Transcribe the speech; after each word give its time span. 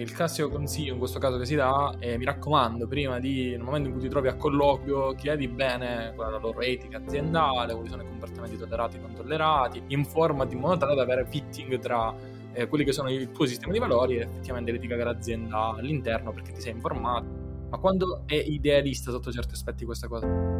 Il 0.00 0.12
classico 0.12 0.48
consiglio 0.48 0.94
in 0.94 0.98
questo 0.98 1.18
caso 1.18 1.36
che 1.36 1.44
si 1.44 1.54
dà 1.54 1.94
è 1.98 2.16
mi 2.16 2.24
raccomando, 2.24 2.86
prima 2.86 3.20
di, 3.20 3.50
nel 3.50 3.60
momento 3.60 3.88
in 3.88 3.94
cui 3.94 4.02
ti 4.04 4.08
trovi 4.08 4.28
a 4.28 4.34
colloquio, 4.34 5.12
chiedi 5.12 5.46
bene 5.46 6.14
qual 6.14 6.28
è 6.28 6.30
la 6.30 6.38
loro 6.38 6.62
etica 6.62 6.96
aziendale, 6.96 7.74
quali 7.74 7.90
sono 7.90 8.02
i 8.02 8.06
comportamenti 8.06 8.56
tollerati 8.56 8.96
e 8.96 9.00
non 9.00 9.12
tollerati, 9.12 9.82
informati 9.88 10.54
in 10.54 10.60
modo 10.60 10.78
tale 10.78 10.94
da 10.94 11.02
avere 11.02 11.26
fitting 11.26 11.78
tra 11.80 12.14
eh, 12.54 12.66
quelli 12.66 12.84
che 12.84 12.92
sono 12.92 13.10
il 13.10 13.30
tuo 13.30 13.44
sistema 13.44 13.74
di 13.74 13.78
valori 13.78 14.16
e 14.16 14.20
effettivamente 14.22 14.72
l'etica 14.72 14.96
dell'azienda 14.96 15.74
all'interno 15.76 16.32
perché 16.32 16.52
ti 16.52 16.62
sei 16.62 16.72
informato. 16.72 17.26
Ma 17.68 17.76
quando 17.76 18.22
è 18.24 18.36
idealista 18.36 19.10
sotto 19.10 19.30
certi 19.30 19.52
aspetti 19.52 19.84
questa 19.84 20.08
cosa? 20.08 20.59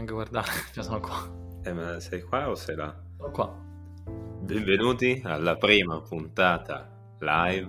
Puoi 0.00 0.06
anche 0.06 0.12
guardare, 0.12 0.50
cioè 0.72 0.82
sono 0.84 1.00
qua. 1.00 1.38
Eh, 1.62 1.72
ma 1.72 2.00
sei 2.00 2.22
qua 2.22 2.48
o 2.48 2.54
sei 2.54 2.76
là? 2.76 2.94
Sono 3.16 3.30
qua. 3.30 3.68
Benvenuti 4.42 5.20
alla 5.24 5.56
prima 5.56 6.00
puntata 6.00 6.90
live 7.18 7.68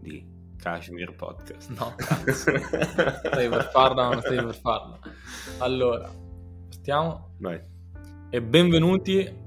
di 0.00 0.26
Kashmir 0.56 1.14
Podcast. 1.14 1.70
No, 1.78 1.94
cazzo. 1.96 2.32
stai 2.32 3.48
per 3.48 3.70
farla, 3.72 4.08
non 4.08 4.20
stai 4.20 4.36
per 4.36 4.54
farla. 4.54 4.98
Allora, 5.58 6.10
partiamo. 6.68 7.34
Vai. 7.38 7.60
E 8.30 8.42
benvenuti 8.42 9.42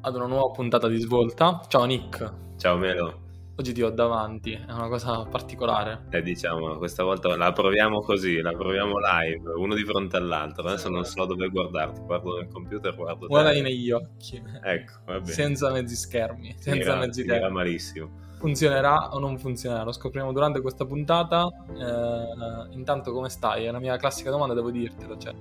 ad 0.00 0.14
una 0.14 0.26
nuova 0.26 0.50
puntata 0.50 0.88
di 0.88 0.98
Svolta. 0.98 1.62
Ciao 1.68 1.84
Nick. 1.84 2.34
Ciao 2.56 2.76
Melo. 2.76 3.25
Oggi 3.58 3.72
ti 3.72 3.80
ho 3.82 3.88
davanti, 3.88 4.52
è 4.52 4.70
una 4.70 4.88
cosa 4.88 5.24
particolare. 5.24 6.04
Eh, 6.10 6.20
diciamo, 6.20 6.76
questa 6.76 7.02
volta 7.04 7.34
la 7.36 7.52
proviamo 7.52 8.00
così, 8.02 8.42
la 8.42 8.52
proviamo 8.52 8.96
live, 8.98 9.50
uno 9.56 9.74
di 9.74 9.82
fronte 9.82 10.18
all'altro. 10.18 10.62
Adesso 10.68 10.90
non 10.90 11.04
so 11.04 11.24
dove 11.24 11.48
guardarti, 11.48 12.00
guardo 12.02 12.36
nel 12.36 12.48
computer, 12.48 12.94
guardo 12.94 13.26
Guardali 13.26 13.62
negli 13.62 13.90
occhi. 13.90 14.42
Ecco, 14.62 14.92
va 15.06 15.20
bene. 15.20 15.32
Senza 15.32 15.70
mezzi 15.72 15.96
schermi, 15.96 16.54
senza 16.58 16.90
Era, 16.90 16.96
mezzi 16.98 17.22
era 17.22 17.38
tempi. 17.38 17.52
malissimo. 17.54 18.10
Funzionerà 18.38 19.14
o 19.14 19.18
non 19.18 19.38
funzionerà? 19.38 19.84
Lo 19.84 19.92
scopriremo 19.92 20.32
durante 20.32 20.60
questa 20.60 20.84
puntata. 20.84 21.48
Eh, 21.70 22.74
intanto 22.74 23.10
come 23.12 23.30
stai? 23.30 23.64
È 23.64 23.70
la 23.70 23.78
mia 23.78 23.96
classica 23.96 24.28
domanda, 24.28 24.52
devo 24.52 24.70
dirtelo. 24.70 25.16
Cioè, 25.16 25.32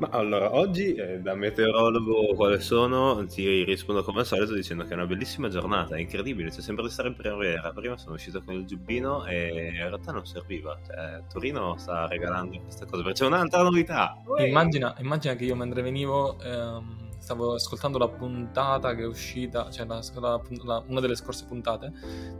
Ma 0.00 0.08
allora, 0.12 0.54
oggi 0.54 0.94
eh, 0.94 1.20
da 1.20 1.34
meteorologo 1.34 2.34
quale 2.34 2.58
sono, 2.60 3.26
ti 3.26 3.64
rispondo 3.64 4.02
come 4.02 4.20
al 4.20 4.26
solito 4.26 4.54
dicendo 4.54 4.84
che 4.84 4.92
è 4.92 4.94
una 4.94 5.04
bellissima 5.04 5.50
giornata, 5.50 5.94
è 5.94 6.00
incredibile, 6.00 6.48
c'è 6.48 6.62
sempre 6.62 6.84
di 6.84 6.90
stare 6.90 7.08
in 7.08 7.14
primavera. 7.16 7.70
Prima 7.72 7.98
sono 7.98 8.14
uscito 8.14 8.42
con 8.42 8.54
il 8.54 8.64
giubbino 8.64 9.26
e 9.26 9.72
in 9.74 9.76
realtà 9.76 10.12
non 10.12 10.24
serviva. 10.24 10.78
Cioè, 10.86 11.22
Torino 11.30 11.76
sta 11.76 12.06
regalando 12.06 12.58
questa 12.60 12.86
cosa, 12.86 13.02
perché 13.02 13.20
c'è 13.20 13.26
un'altra 13.26 13.62
novità. 13.62 14.16
immagina, 14.38 14.94
immagina 15.00 15.34
che 15.34 15.44
io 15.44 15.54
mentre 15.54 15.82
venivo 15.82 16.40
ehm, 16.40 16.99
stavo 17.30 17.54
ascoltando 17.54 17.96
la 17.98 18.08
puntata 18.08 18.92
che 18.96 19.02
è 19.02 19.06
uscita, 19.06 19.70
cioè 19.70 19.86
la- 19.86 20.00
la- 20.18 20.40
la- 20.64 20.82
una 20.88 20.98
delle 21.00 21.14
scorse 21.14 21.44
puntate, 21.46 21.92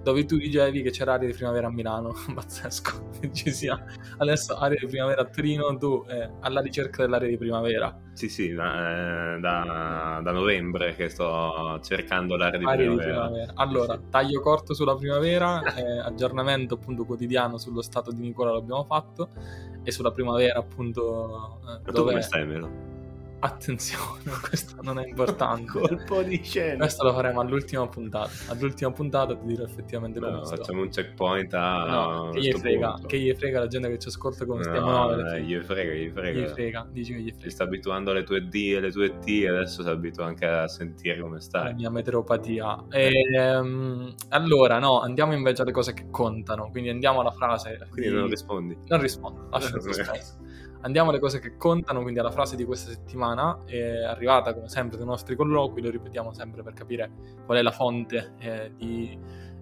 dove 0.03 0.25
tu 0.25 0.37
dicevi 0.37 0.83
che 0.83 0.91
c'era 0.91 1.13
aria 1.13 1.29
di 1.29 1.35
primavera 1.35 1.69
a 1.69 1.71
Milano. 1.71 2.13
Pazzesco, 2.35 3.11
che 3.21 3.33
ci 3.33 3.53
sia 3.53 3.81
adesso 4.19 4.57
aria 4.57 4.79
di 4.81 4.87
primavera 4.87 5.21
a 5.23 5.25
Torino, 5.27 5.77
tu 5.79 6.05
eh, 6.09 6.29
alla 6.41 6.61
ricerca 6.61 7.03
dell'aria 7.03 7.29
di 7.29 7.37
primavera. 7.37 7.97
Sì, 8.15 8.29
sì, 8.29 8.53
da, 8.53 9.37
eh, 9.37 9.41
da- 9.41 10.21
da 10.25 10.33
novembre 10.33 10.95
che 10.97 11.09
sto 11.09 11.79
cercando 11.83 12.37
l'area 12.37 12.59
di 12.59 12.65
Aria 12.65 12.91
di 12.91 12.97
primavera. 12.97 13.27
primavera. 13.27 13.53
Allora, 13.55 14.01
taglio 14.11 14.41
corto 14.41 14.75
sulla 14.75 14.97
primavera, 14.97 15.63
eh, 15.75 15.99
aggiornamento 16.01 16.75
appunto 16.75 17.05
quotidiano 17.05 17.59
sullo 17.59 17.81
stato 17.83 18.11
di 18.11 18.21
Nicola 18.23 18.51
l'abbiamo 18.53 18.83
fatto 18.85 19.29
e 19.85 19.91
sulla 19.93 20.11
primavera 20.11 20.59
appunto 20.59 21.61
eh, 21.63 21.67
Ma 21.69 21.79
tu 21.85 21.93
dove 21.93 22.11
come 22.11 22.23
stai, 22.23 22.45
Melo? 22.45 22.89
Attenzione, 23.41 24.23
questo 24.49 24.77
non 24.83 24.99
è 24.99 25.07
importante. 25.07 25.71
Colpo 25.79 26.23
di 26.23 26.41
scena. 26.43 26.77
Questo 26.79 27.05
lo 27.05 27.13
faremo 27.13 27.41
all'ultima 27.41 27.87
puntata. 27.89 28.31
All'ultima 28.49 28.91
puntata 28.93 29.35
ti 29.37 29.47
dirò 29.47 29.65
effettivamente 29.65 30.19
come 30.21 30.33
No, 30.33 30.45
sto. 30.45 30.57
facciamo 30.57 30.83
un 30.83 30.89
checkpoint 30.89 31.55
a 31.55 31.85
No, 31.87 32.31
che 32.31 32.41
gli 32.41 32.53
frega, 32.53 32.93
punto. 32.93 33.07
che 33.07 33.19
gli 33.19 33.35
frega 33.35 33.59
la 33.61 33.67
gente 33.67 33.89
che 33.89 33.99
ci 33.99 34.09
ascolta 34.09 34.45
come 34.47 34.63
stiamo 34.63 34.91
No, 34.91 35.05
noi. 35.11 35.23
dai, 35.23 35.43
fine. 35.45 35.47
gli 35.59 35.63
frega, 35.63 35.93
gli 35.93 36.11
frega. 36.11 36.41
Gli 36.41 36.47
frega, 36.49 36.89
dici 36.91 37.13
che 37.15 37.21
gli 37.21 37.29
Si 37.29 37.35
frega. 37.35 37.51
sta 37.51 37.65
abituando 37.65 38.11
alle 38.11 38.23
tue 38.25 38.47
D 38.49 38.55
e 38.55 38.77
alle 38.77 38.91
tue 38.91 39.19
T 39.19 39.29
e 39.29 39.49
adesso 39.49 39.83
si 39.83 39.89
abitua 39.89 40.25
anche 40.27 40.47
a 40.47 40.69
sentire 40.69 41.21
come 41.21 41.35
La 41.37 41.41
stai. 41.41 41.75
mia 41.75 41.91
meteoropatia. 41.91 42.85
Ehm, 42.91 44.15
allora, 44.29 44.79
no, 44.79 45.01
andiamo 45.01 45.33
invece 45.33 45.63
alle 45.63 45.73
cose 45.73 45.93
che 45.95 46.07
contano. 46.11 46.71
Quindi 46.71 46.91
andiamo 46.91 47.21
alla 47.21 47.31
frase. 47.31 47.79
Quindi 47.91 48.11
di- 48.11 48.17
non 48.17 48.29
rispondi. 48.29 48.77
Non 48.87 49.01
rispondo, 49.01 49.49
lascio 49.51 49.77
il 49.77 49.83
suspense. 49.83 50.37
Andiamo 50.83 51.11
alle 51.11 51.19
cose 51.19 51.41
che 51.41 51.57
contano, 51.57 52.01
quindi 52.01 52.21
alla 52.21 52.31
frase 52.31 52.57
di 52.57 52.65
questa 52.65 52.91
settimana, 52.91 53.65
è 53.67 54.03
arrivata 54.05 54.55
come 54.55 54.69
sempre 54.69 54.97
dai 54.97 55.07
nostri 55.07 55.37
colloqui, 55.37 55.83
lo 55.83 55.91
ripetiamo 55.91 56.33
sempre 56.33 56.63
per 56.63 56.73
capire 56.73 57.11
qual 57.45 57.59
è 57.59 57.63
la 57.63 57.71
fonte 57.71 58.33
eh, 58.39 58.73
di 58.75 59.19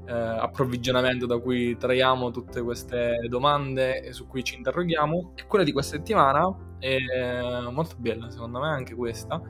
eh, 0.07 0.13
approvvigionamento 0.13 1.27
da 1.27 1.39
cui 1.39 1.77
traiamo 1.77 2.31
tutte 2.31 2.63
queste 2.63 3.27
domande 3.29 4.01
e 4.03 4.13
su 4.13 4.27
cui 4.27 4.45
ci 4.45 4.57
interroghiamo. 4.57 5.33
E 5.35 5.47
quella 5.47 5.65
di 5.65 5.73
questa 5.73 5.97
settimana 5.97 6.55
è 6.79 6.97
molto 7.71 7.97
bella, 7.99 8.31
secondo 8.31 8.61
me, 8.61 8.69
anche 8.69 8.95
questa. 8.95 9.43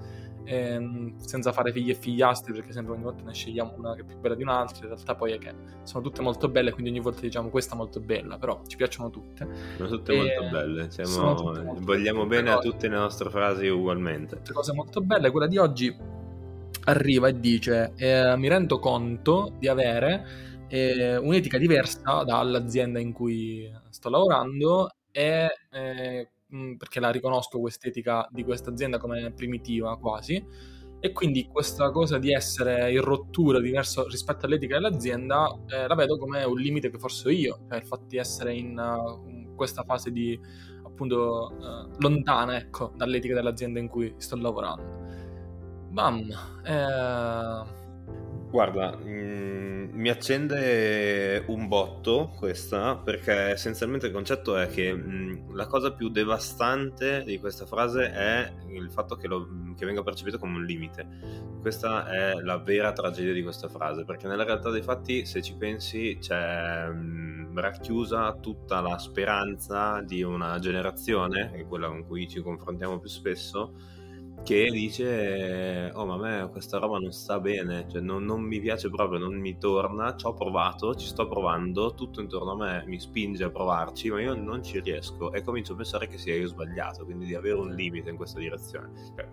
Ehm, 0.48 1.19
senza 1.19 1.53
fare 1.53 1.72
figli 1.72 1.91
e 1.91 1.94
figliastri 1.94 2.53
perché 2.53 2.72
sempre 2.72 2.94
ogni 2.94 3.03
volta 3.03 3.22
ne 3.22 3.34
scegliamo 3.34 3.75
una 3.76 3.94
che 3.94 4.00
è 4.00 4.04
più 4.04 4.16
bella 4.19 4.34
di 4.34 4.42
un'altra 4.42 4.78
in 4.86 4.92
realtà 4.92 5.14
poi 5.14 5.32
è 5.32 5.38
che 5.38 5.53
sono 5.82 6.03
tutte 6.03 6.22
molto 6.22 6.48
belle 6.48 6.72
quindi 6.72 6.91
ogni 6.91 7.00
volta 7.00 7.20
diciamo 7.20 7.50
questa 7.50 7.75
è 7.75 7.76
molto 7.76 8.00
bella 8.00 8.38
però 8.38 8.62
ci 8.66 8.76
piacciono 8.76 9.10
tutte 9.10 9.47
Sono 9.76 9.88
tutte 9.88 10.12
Eh, 10.12 10.16
molto 10.41 10.56
belle. 10.56 10.91
Siamo- 10.91 11.10
sono 11.10 11.34
tutte 11.34 11.60
molto 11.62 11.84
vogliamo 11.84 12.26
bene 12.26 12.50
a 12.50 12.59
Però- 12.59 12.70
tutte 12.70 12.88
le 12.88 12.97
nostre 12.97 13.28
frasi 13.31 13.66
ugualmente. 13.69 14.41
Cose 14.53 14.72
molto 14.72 15.00
belle, 15.03 15.31
quella 15.31 15.47
di 15.47 15.59
oggi 15.59 15.94
arriva 16.84 17.28
e 17.28 17.38
dice 17.38 17.92
eh, 17.97 18.34
mi 18.36 18.48
rendo 18.48 18.78
conto 18.78 19.53
di 19.59 19.69
avere 19.69 20.47
eh, 20.69 21.16
un'etica 21.16 21.59
diversa 21.59 22.22
dall'azienda 22.25 22.98
in 22.98 23.12
cui 23.12 23.70
sto 23.91 24.09
lavorando 24.09 24.91
e 25.10 25.48
eh, 25.70 26.28
perché 26.76 27.00
la 27.00 27.10
riconosco 27.10 27.60
quest'etica 27.60 28.26
di 28.31 28.42
questa 28.42 28.70
azienda 28.70 28.98
come 28.98 29.32
primitiva 29.32 29.97
quasi 29.98 30.42
e 31.00 31.12
quindi 31.12 31.47
questa 31.47 31.91
cosa 31.91 32.19
di 32.19 32.32
essere 32.32 32.91
in 32.91 33.03
rottura 33.03 33.60
diverso 33.60 34.09
rispetto 34.09 34.47
all'etica 34.47 34.75
dell'azienda 34.76 35.48
eh, 35.69 35.86
la 35.86 35.94
vedo 35.94 36.19
come 36.19 36.42
un 36.42 36.59
limite 36.59 36.91
che 36.91 36.98
forse 36.98 37.31
io, 37.31 37.60
cioè 37.69 37.78
il 37.78 37.86
fatto 37.86 38.06
di 38.09 38.16
essere 38.16 38.54
in 38.54 38.76
uh, 38.76 39.54
questa 39.54 39.84
fase 39.84 40.10
di 40.10 40.38
appunto 40.82 41.50
eh, 41.50 41.97
lontana 41.98 42.56
ecco 42.56 42.92
dall'etica 42.97 43.34
dell'azienda 43.34 43.78
in 43.78 43.88
cui 43.88 44.12
sto 44.16 44.36
lavorando. 44.36 45.06
Bam, 45.91 46.28
eh, 46.65 47.78
Guarda, 48.50 48.97
mm, 48.97 49.91
mi 49.92 50.09
accende 50.09 51.44
un 51.48 51.69
botto 51.69 52.32
questa 52.34 52.97
perché 52.97 53.32
essenzialmente 53.50 54.06
il 54.06 54.12
concetto 54.12 54.56
è 54.56 54.69
che 54.69 54.91
mm, 54.94 55.54
la 55.54 55.66
cosa 55.66 55.92
più 55.92 56.09
devastante 56.09 57.25
di 57.25 57.38
questa 57.38 57.66
frase 57.66 58.10
è 58.10 58.50
il 58.69 58.91
fatto 58.91 59.16
che, 59.16 59.26
lo- 59.28 59.47
che 59.76 59.84
venga 59.84 60.03
percepito 60.03 60.38
come 60.38 60.56
un 60.56 60.64
limite. 60.64 61.06
Questa 61.60 62.06
è 62.09 62.34
la 62.41 62.56
vera 62.56 62.92
tragedia 62.92 63.34
di 63.34 63.42
questa 63.42 63.69
frase 63.69 64.04
perché 64.04 64.26
nella 64.28 64.44
realtà 64.44 64.70
dei 64.70 64.82
fatti, 64.82 65.26
se 65.26 65.42
ci 65.42 65.54
pensi, 65.54 66.16
c'è 66.19 66.88
mm, 66.91 67.59
racchiusa 67.59 68.32
tutta 68.41 68.80
la 68.80 68.97
speranza 68.97 70.00
di 70.00 70.22
una 70.22 70.59
generazione, 70.59 71.50
che 71.53 71.59
è 71.60 71.66
quella 71.66 71.88
con 71.88 72.06
cui 72.06 72.26
ci 72.26 72.41
confrontiamo 72.41 72.98
più 72.98 73.10
spesso, 73.10 73.75
che 74.43 74.71
dice 74.71 75.91
oh 75.94 76.06
ma 76.06 76.15
a 76.15 76.19
me 76.19 76.49
questa 76.50 76.78
roba 76.78 76.99
non 76.99 77.12
sta 77.12 77.38
bene 77.38 77.87
cioè 77.91 78.00
non, 78.00 78.25
non 78.25 78.43
mi 78.43 78.60
piace 78.60 78.88
proprio 78.88 79.19
non 79.19 79.34
mi 79.38 79.59
torna 79.59 80.16
ci 80.16 80.26
ho 80.26 80.32
provato 80.34 80.94
ci 80.94 81.06
sto 81.06 81.28
provando 81.28 81.94
tutto 81.94 82.21
intorno 82.21 82.53
a 82.53 82.56
me 82.56 82.84
mi 82.87 82.98
spinge 82.98 83.44
a 83.44 83.50
provarci 83.50 84.10
ma 84.10 84.21
io 84.21 84.34
non 84.34 84.62
ci 84.62 84.81
riesco 84.81 85.32
e 85.32 85.43
comincio 85.43 85.72
a 85.72 85.77
pensare 85.77 86.06
che 86.06 86.19
sia 86.19 86.34
io 86.34 86.47
sbagliato 86.47 87.04
quindi 87.04 87.27
di 87.27 87.34
avere 87.34 87.57
un 87.57 87.74
limite 87.74 88.10
in 88.10 88.16
questa 88.16 88.39
direzione. 88.39 88.91
Cioè, 89.15 89.28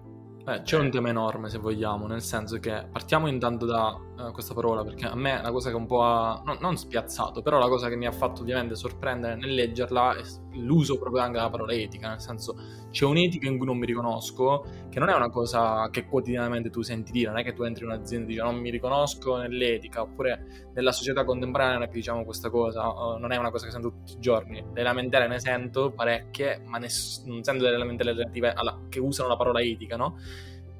eh, 0.48 0.62
c'è 0.62 0.78
un 0.78 0.92
tema 0.92 1.10
enorme 1.10 1.50
se 1.50 1.58
vogliamo, 1.58 2.06
nel 2.06 2.22
senso 2.22 2.60
che 2.60 2.88
partiamo 2.92 3.28
intanto 3.28 3.66
da 3.66 3.98
eh, 4.20 4.32
questa 4.32 4.54
parola, 4.54 4.84
perché 4.84 5.08
a 5.08 5.16
me 5.16 5.42
la 5.42 5.52
cosa 5.52 5.72
che 5.72 5.76
un 5.76 5.88
po' 5.88 6.04
ha, 6.04 6.40
no- 6.46 6.58
non 6.60 6.78
spiazzato, 6.78 7.42
però 7.42 7.58
la 7.58 7.68
cosa 7.68 7.90
che 7.90 7.96
mi 7.96 8.06
ha 8.06 8.12
fatto 8.12 8.42
ovviamente 8.42 8.76
sorprendere 8.76 9.36
nel 9.36 9.56
leggerla 9.56 10.18
è 10.18 10.22
l'uso 10.58 10.98
proprio 10.98 11.22
anche 11.22 11.38
della 11.38 11.50
parola 11.50 11.74
etica, 11.74 12.10
nel 12.10 12.22
senso 12.22 12.56
c'è 12.92 13.06
un'etica 13.06 13.48
in 13.48 13.58
cui 13.58 13.66
non 13.66 13.78
mi 13.78 13.86
riconosco, 13.86 14.66
che 14.90 15.00
non 15.00 15.10
è 15.10 15.14
una 15.14 15.30
cosa 15.30 15.90
che 15.92 16.06
quotidianamente 16.06 16.70
tu 16.70 16.82
senti 16.82 17.12
dire, 17.12 17.30
non 17.30 17.40
è 17.40 17.44
che 17.44 17.54
tu 17.54 17.64
entri 17.64 17.84
in 17.84 17.92
un'azienda 17.92 18.26
e 18.26 18.30
dici 18.30 18.40
non 18.40 18.56
mi 18.56 18.70
riconosco 18.70 19.38
nell'etica, 19.38 20.02
oppure 20.02 20.70
nella 20.74 20.92
società 20.92 21.24
contemporanea 21.24 21.88
che 21.88 21.94
diciamo 21.94 22.24
questa 22.24 22.50
cosa, 22.50 22.84
eh, 22.84 23.20
non 23.20 23.32
è 23.32 23.38
una 23.38 23.52
cosa 23.52 23.66
che 23.66 23.72
sento 23.72 23.90
tutti 23.90 24.14
i 24.14 24.20
giorni. 24.20 24.64
Le 24.74 24.84
lamentele 24.84 25.28
ne 25.28 25.40
sento 25.40 25.92
parecchie, 25.92 26.62
ma 26.66 26.78
ness- 26.78 27.24
non 27.26 27.44
sento 27.44 27.64
delle 27.64 27.78
lamentele 27.78 28.14
relative 28.14 28.54
alla, 28.54 28.80
che 28.90 29.00
usano 29.00 29.30
la 29.30 29.36
parola 29.36 29.62
etica, 29.62 29.98
no? 29.98 30.18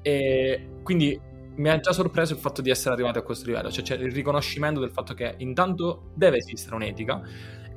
E 0.02 0.68
quindi 0.82 1.20
mi 1.56 1.68
ha 1.70 1.80
già 1.80 1.92
sorpreso 1.92 2.34
il 2.34 2.38
fatto 2.38 2.60
di 2.60 2.70
essere 2.70 2.94
arrivati 2.94 3.18
a 3.18 3.22
questo 3.22 3.46
livello, 3.46 3.70
cioè 3.70 3.82
c'è 3.82 3.96
il 3.96 4.12
riconoscimento 4.12 4.80
del 4.80 4.90
fatto 4.90 5.14
che 5.14 5.34
intanto 5.38 6.10
deve 6.14 6.36
esistere 6.38 6.74
un'etica 6.74 7.22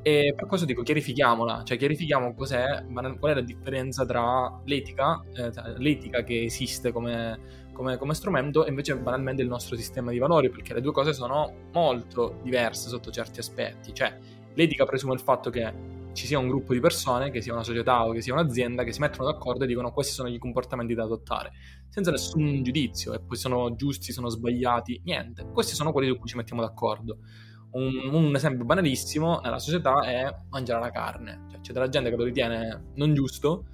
E 0.01 0.33
per 0.35 0.47
questo 0.47 0.65
dico 0.65 0.81
chiarifichiamola, 0.81 1.63
cioè 1.63 1.77
chiarifichiamo 1.77 2.33
cos'è, 2.33 2.85
qual 3.19 3.31
è 3.31 3.33
la 3.33 3.41
differenza 3.41 4.05
tra 4.05 4.61
l'etica, 4.65 5.21
eh, 5.33 5.51
l'etica 5.77 6.23
che 6.23 6.43
esiste 6.43 6.93
come, 6.93 7.67
come, 7.73 7.97
come, 7.97 8.13
strumento 8.13 8.65
e 8.65 8.69
invece 8.69 8.95
banalmente 8.95 9.41
il 9.41 9.49
nostro 9.49 9.75
sistema 9.75 10.11
di 10.11 10.17
valori, 10.17 10.49
perché 10.49 10.73
le 10.73 10.81
due 10.81 10.93
cose 10.93 11.13
sono 11.13 11.53
molto 11.73 12.39
diverse 12.43 12.87
sotto 12.87 13.11
certi 13.11 13.39
aspetti. 13.39 13.93
Cioè, 13.93 14.17
l'etica 14.53 14.85
presume 14.85 15.13
il 15.13 15.19
fatto 15.19 15.49
che 15.49 15.97
ci 16.13 16.25
sia 16.25 16.39
un 16.39 16.47
gruppo 16.47 16.73
di 16.73 16.79
persone, 16.79 17.29
che 17.29 17.41
sia 17.41 17.53
una 17.53 17.63
società 17.63 18.05
o 18.05 18.11
che 18.11 18.21
sia 18.21 18.33
un'azienda, 18.33 18.83
che 18.83 18.91
si 18.91 18.99
mettono 18.99 19.29
d'accordo 19.29 19.63
e 19.63 19.67
dicono 19.67 19.91
questi 19.91 20.13
sono 20.13 20.29
i 20.29 20.37
comportamenti 20.37 20.93
da 20.93 21.03
adottare, 21.03 21.51
senza 21.87 22.11
nessun 22.11 22.63
giudizio, 22.63 23.13
e 23.13 23.19
poi 23.19 23.37
sono 23.37 23.75
giusti, 23.75 24.11
sono 24.11 24.29
sbagliati, 24.29 25.01
niente. 25.03 25.45
Questi 25.51 25.75
sono 25.75 25.91
quelli 25.91 26.07
su 26.07 26.17
cui 26.17 26.29
ci 26.29 26.35
mettiamo 26.35 26.61
d'accordo. 26.61 27.19
Un, 27.71 28.09
un, 28.11 28.35
esempio 28.35 28.65
banalissimo 28.65 29.39
nella 29.43 29.59
società 29.59 30.01
è 30.01 30.33
mangiare 30.49 30.79
la 30.79 30.91
carne. 30.91 31.45
Cioè, 31.51 31.59
c'è 31.61 31.73
della 31.73 31.89
gente 31.89 32.09
che 32.09 32.15
lo 32.15 32.23
ritiene 32.23 32.91
non 32.95 33.13
giusto, 33.13 33.65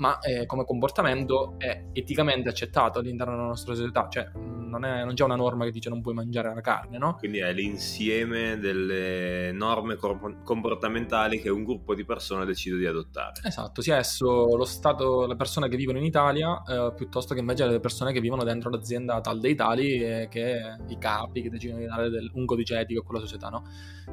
ma 0.00 0.18
eh, 0.20 0.46
come 0.46 0.64
comportamento 0.64 1.54
è 1.58 1.84
eticamente 1.92 2.48
accettato 2.48 2.98
all'interno 2.98 3.34
della 3.34 3.46
nostra 3.46 3.74
società, 3.74 4.08
cioè 4.08 4.30
non, 4.34 4.84
è, 4.84 5.04
non, 5.04 5.14
c'è 5.14 5.24
una 5.24 5.36
norma 5.36 5.64
che 5.64 5.72
dice 5.72 5.90
non 5.90 6.00
puoi 6.00 6.14
mangiare 6.14 6.54
la 6.54 6.60
carne, 6.62 6.96
no? 6.96 7.16
Quindi 7.16 7.38
è 7.38 7.52
l'insieme 7.52 8.58
delle 8.58 9.52
norme 9.52 9.96
comportamentali 9.96 11.40
che 11.40 11.50
un 11.50 11.64
gruppo 11.64 11.94
di 11.94 12.04
persone 12.04 12.46
decide 12.46 12.78
di 12.78 12.86
adottare. 12.86 13.42
Esatto, 13.44 13.82
sia 13.82 13.96
esso 13.96 14.56
lo 14.56 14.64
Stato, 14.64 15.26
le 15.26 15.36
persone 15.36 15.68
che 15.68 15.76
vivono 15.76 15.98
in 15.98 16.04
Italia, 16.04 16.62
eh, 16.62 16.92
piuttosto 16.94 17.34
che 17.34 17.40
invece 17.40 17.66
le 17.66 17.80
persone 17.80 18.12
che 18.12 18.20
vivono 18.20 18.42
dentro 18.42 18.70
l'azienda 18.70 19.20
tal 19.20 19.38
dei 19.38 19.54
tali, 19.54 20.02
eh, 20.02 20.28
che 20.30 20.76
i 20.88 20.98
capi 20.98 21.42
che 21.42 21.50
decidono 21.50 21.80
di 21.80 21.86
dare 21.86 22.08
del, 22.08 22.30
un 22.34 22.46
codice 22.46 22.78
etico 22.78 23.00
a 23.00 23.04
quella 23.04 23.20
società, 23.20 23.48
no? 23.48 23.64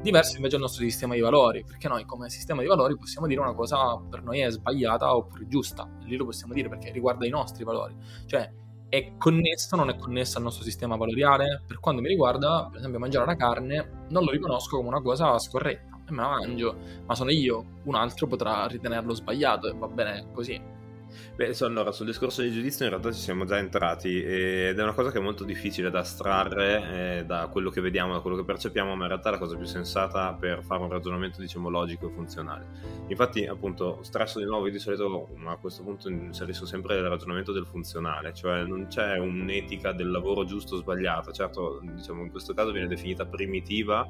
Diverso 0.02 0.36
invece 0.36 0.54
è 0.54 0.56
il 0.58 0.64
nostro 0.64 0.82
sistema 0.84 1.14
di 1.14 1.20
valori, 1.20 1.64
perché 1.64 1.88
noi 1.88 2.04
come 2.04 2.28
sistema 2.28 2.60
di 2.60 2.68
valori 2.68 2.96
possiamo 2.96 3.26
dire 3.26 3.40
una 3.40 3.54
cosa 3.54 3.96
per 3.96 4.22
noi 4.22 4.40
è 4.40 4.50
sbagliata 4.50 5.14
oppure 5.14 5.46
giusta 5.46 5.77
giusta, 5.78 5.88
lì 6.04 6.16
lo 6.16 6.24
possiamo 6.24 6.52
dire 6.52 6.68
perché 6.68 6.90
riguarda 6.90 7.26
i 7.26 7.30
nostri 7.30 7.64
valori, 7.64 7.94
cioè 8.26 8.50
è 8.88 9.12
connessa 9.18 9.76
o 9.76 9.78
non 9.78 9.90
è 9.90 9.96
connessa 9.96 10.38
al 10.38 10.44
nostro 10.44 10.64
sistema 10.64 10.96
valoriale? 10.96 11.62
Per 11.66 11.78
quanto 11.78 12.00
mi 12.00 12.08
riguarda, 12.08 12.66
per 12.70 12.78
esempio, 12.78 12.98
mangiare 12.98 13.26
la 13.26 13.36
carne 13.36 14.06
non 14.08 14.24
lo 14.24 14.30
riconosco 14.30 14.76
come 14.76 14.88
una 14.88 15.02
cosa 15.02 15.38
scorretta 15.38 16.00
e 16.08 16.12
me 16.12 16.22
la 16.22 16.28
mangio, 16.28 16.76
ma 17.04 17.14
sono 17.14 17.30
io, 17.30 17.80
un 17.84 17.94
altro 17.94 18.26
potrà 18.26 18.66
ritenerlo 18.66 19.14
sbagliato 19.14 19.68
e 19.68 19.74
va 19.76 19.88
bene 19.88 20.28
così. 20.32 20.76
Beh, 21.38 21.54
allora, 21.60 21.92
sul 21.92 22.06
discorso 22.06 22.42
di 22.42 22.50
giudizio 22.50 22.84
in 22.84 22.90
realtà 22.90 23.12
ci 23.12 23.20
siamo 23.20 23.44
già 23.44 23.58
entrati 23.58 24.20
ed 24.20 24.76
è 24.76 24.82
una 24.82 24.92
cosa 24.92 25.12
che 25.12 25.18
è 25.18 25.20
molto 25.20 25.44
difficile 25.44 25.88
da 25.88 26.00
astrarre 26.00 27.18
eh, 27.18 27.24
da 27.24 27.46
quello 27.46 27.70
che 27.70 27.80
vediamo, 27.80 28.12
da 28.12 28.20
quello 28.20 28.36
che 28.36 28.44
percepiamo, 28.44 28.96
ma 28.96 29.02
in 29.02 29.08
realtà 29.08 29.28
è 29.28 29.32
la 29.32 29.38
cosa 29.38 29.56
più 29.56 29.66
sensata 29.66 30.34
per 30.34 30.64
fare 30.64 30.82
un 30.82 30.88
ragionamento, 30.88 31.40
diciamo, 31.40 31.68
logico 31.68 32.08
e 32.08 32.10
funzionale. 32.10 32.66
Infatti, 33.06 33.46
appunto, 33.46 34.00
stresso 34.02 34.40
di 34.40 34.46
nuovo, 34.46 34.66
io 34.66 34.72
di 34.72 34.78
solito 34.80 35.28
a 35.46 35.56
questo 35.56 35.84
punto 35.84 36.08
inserisco 36.08 36.66
sempre 36.66 36.96
il 36.96 37.08
ragionamento 37.08 37.52
del 37.52 37.66
funzionale, 37.66 38.34
cioè 38.34 38.64
non 38.64 38.88
c'è 38.88 39.16
un'etica 39.18 39.92
del 39.92 40.10
lavoro 40.10 40.44
giusto 40.44 40.74
o 40.74 40.78
sbagliata, 40.78 41.30
certo, 41.30 41.80
diciamo, 41.82 42.22
in 42.22 42.30
questo 42.30 42.52
caso 42.52 42.72
viene 42.72 42.88
definita 42.88 43.26
primitiva, 43.26 44.08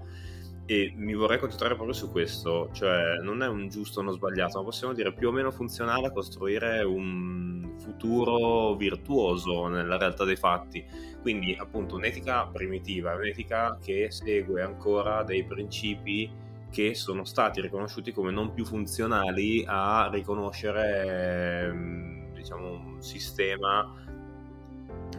e 0.71 0.93
mi 0.97 1.15
vorrei 1.15 1.39
concentrare 1.39 1.77
proprio 1.77 1.95
su 1.97 2.11
questo, 2.11 2.69
cioè 2.75 3.17
non 3.23 3.43
è 3.43 3.49
un 3.49 3.71
giusto 3.71 4.01
o 4.01 4.03
uno 4.03 4.13
sbagliato, 4.13 4.59
ma 4.59 4.65
possiamo 4.65 4.93
dire 4.93 5.15
più 5.15 5.29
o 5.29 5.33
meno 5.33 5.51
funzionale 5.51 6.09
a 6.09 6.11
costruire 6.11 6.83
un 6.83 7.75
futuro 7.79 8.75
virtuoso 8.75 9.69
nella 9.69 9.97
realtà 9.97 10.25
dei 10.25 10.37
fatti. 10.37 10.85
Quindi 11.23 11.57
appunto 11.59 11.95
un'etica 11.95 12.47
primitiva, 12.49 13.15
un'etica 13.15 13.79
che 13.83 14.11
segue 14.11 14.61
ancora 14.61 15.23
dei 15.23 15.43
principi 15.43 16.31
che 16.71 16.95
sono 16.95 17.25
stati 17.25 17.63
riconosciuti 17.63 18.13
come 18.13 18.31
non 18.31 18.53
più 18.53 18.67
funzionali 18.67 19.65
a 19.67 20.11
riconoscere 20.13 21.63
ehm, 21.71 22.33
diciamo 22.35 22.73
un 22.73 23.03
sistema 23.03 24.08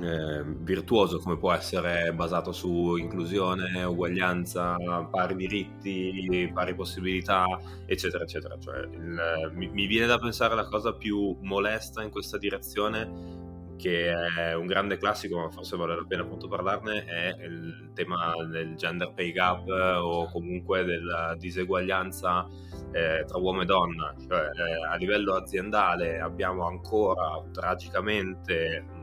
eh, 0.02 0.44
virtuoso 0.60 1.20
come 1.20 1.38
può 1.38 1.52
essere 1.52 2.14
basato 2.14 2.52
su 2.52 2.96
inclusione, 2.96 3.84
uguaglianza, 3.84 4.76
pari 5.10 5.36
diritti, 5.36 6.50
pari 6.54 6.76
possibilità, 6.76 7.46
eccetera, 7.86 8.24
eccetera. 8.24 8.58
Cioè, 8.58 8.80
il, 8.80 9.52
mi, 9.54 9.68
mi, 9.70 9.88
viene 9.88 10.06
da 10.06 10.18
pensare 10.18 10.56
la 10.56 10.68
cosa 10.68 10.94
più 10.94 11.38
molesta 11.42 12.02
in 12.04 12.10
questa 12.10 12.38
direzione, 12.38 13.38
che 13.78 14.12
è 14.12 14.54
un 14.56 14.66
grande 14.66 14.98
classico, 14.98 15.40
ma 15.40 15.50
forse 15.50 15.78
vale 15.78 15.96
la 15.96 16.06
pena 16.08 16.24
appunto 16.24 16.48
parlarne, 16.48 17.06
è 17.06 17.36
il 17.44 17.92
tema 17.94 18.34
del 18.50 18.76
gender 18.76 19.14
pay 19.14 19.32
gap 19.32 19.68
o 19.68 20.30
comunque 20.32 20.84
della 20.84 21.36
diseguaglianza 21.38 22.46
eh, 22.92 23.24
tra 23.26 23.38
uomo 23.38 23.62
e 23.62 23.66
donna. 23.66 24.14
Cioè, 24.20 24.40
eh, 24.40 24.92
a 24.92 24.96
livello 24.96 25.36
aziendale 25.36 26.20
abbiamo 26.20 26.66
ancora 26.66 27.42
tragicamente 27.52 28.98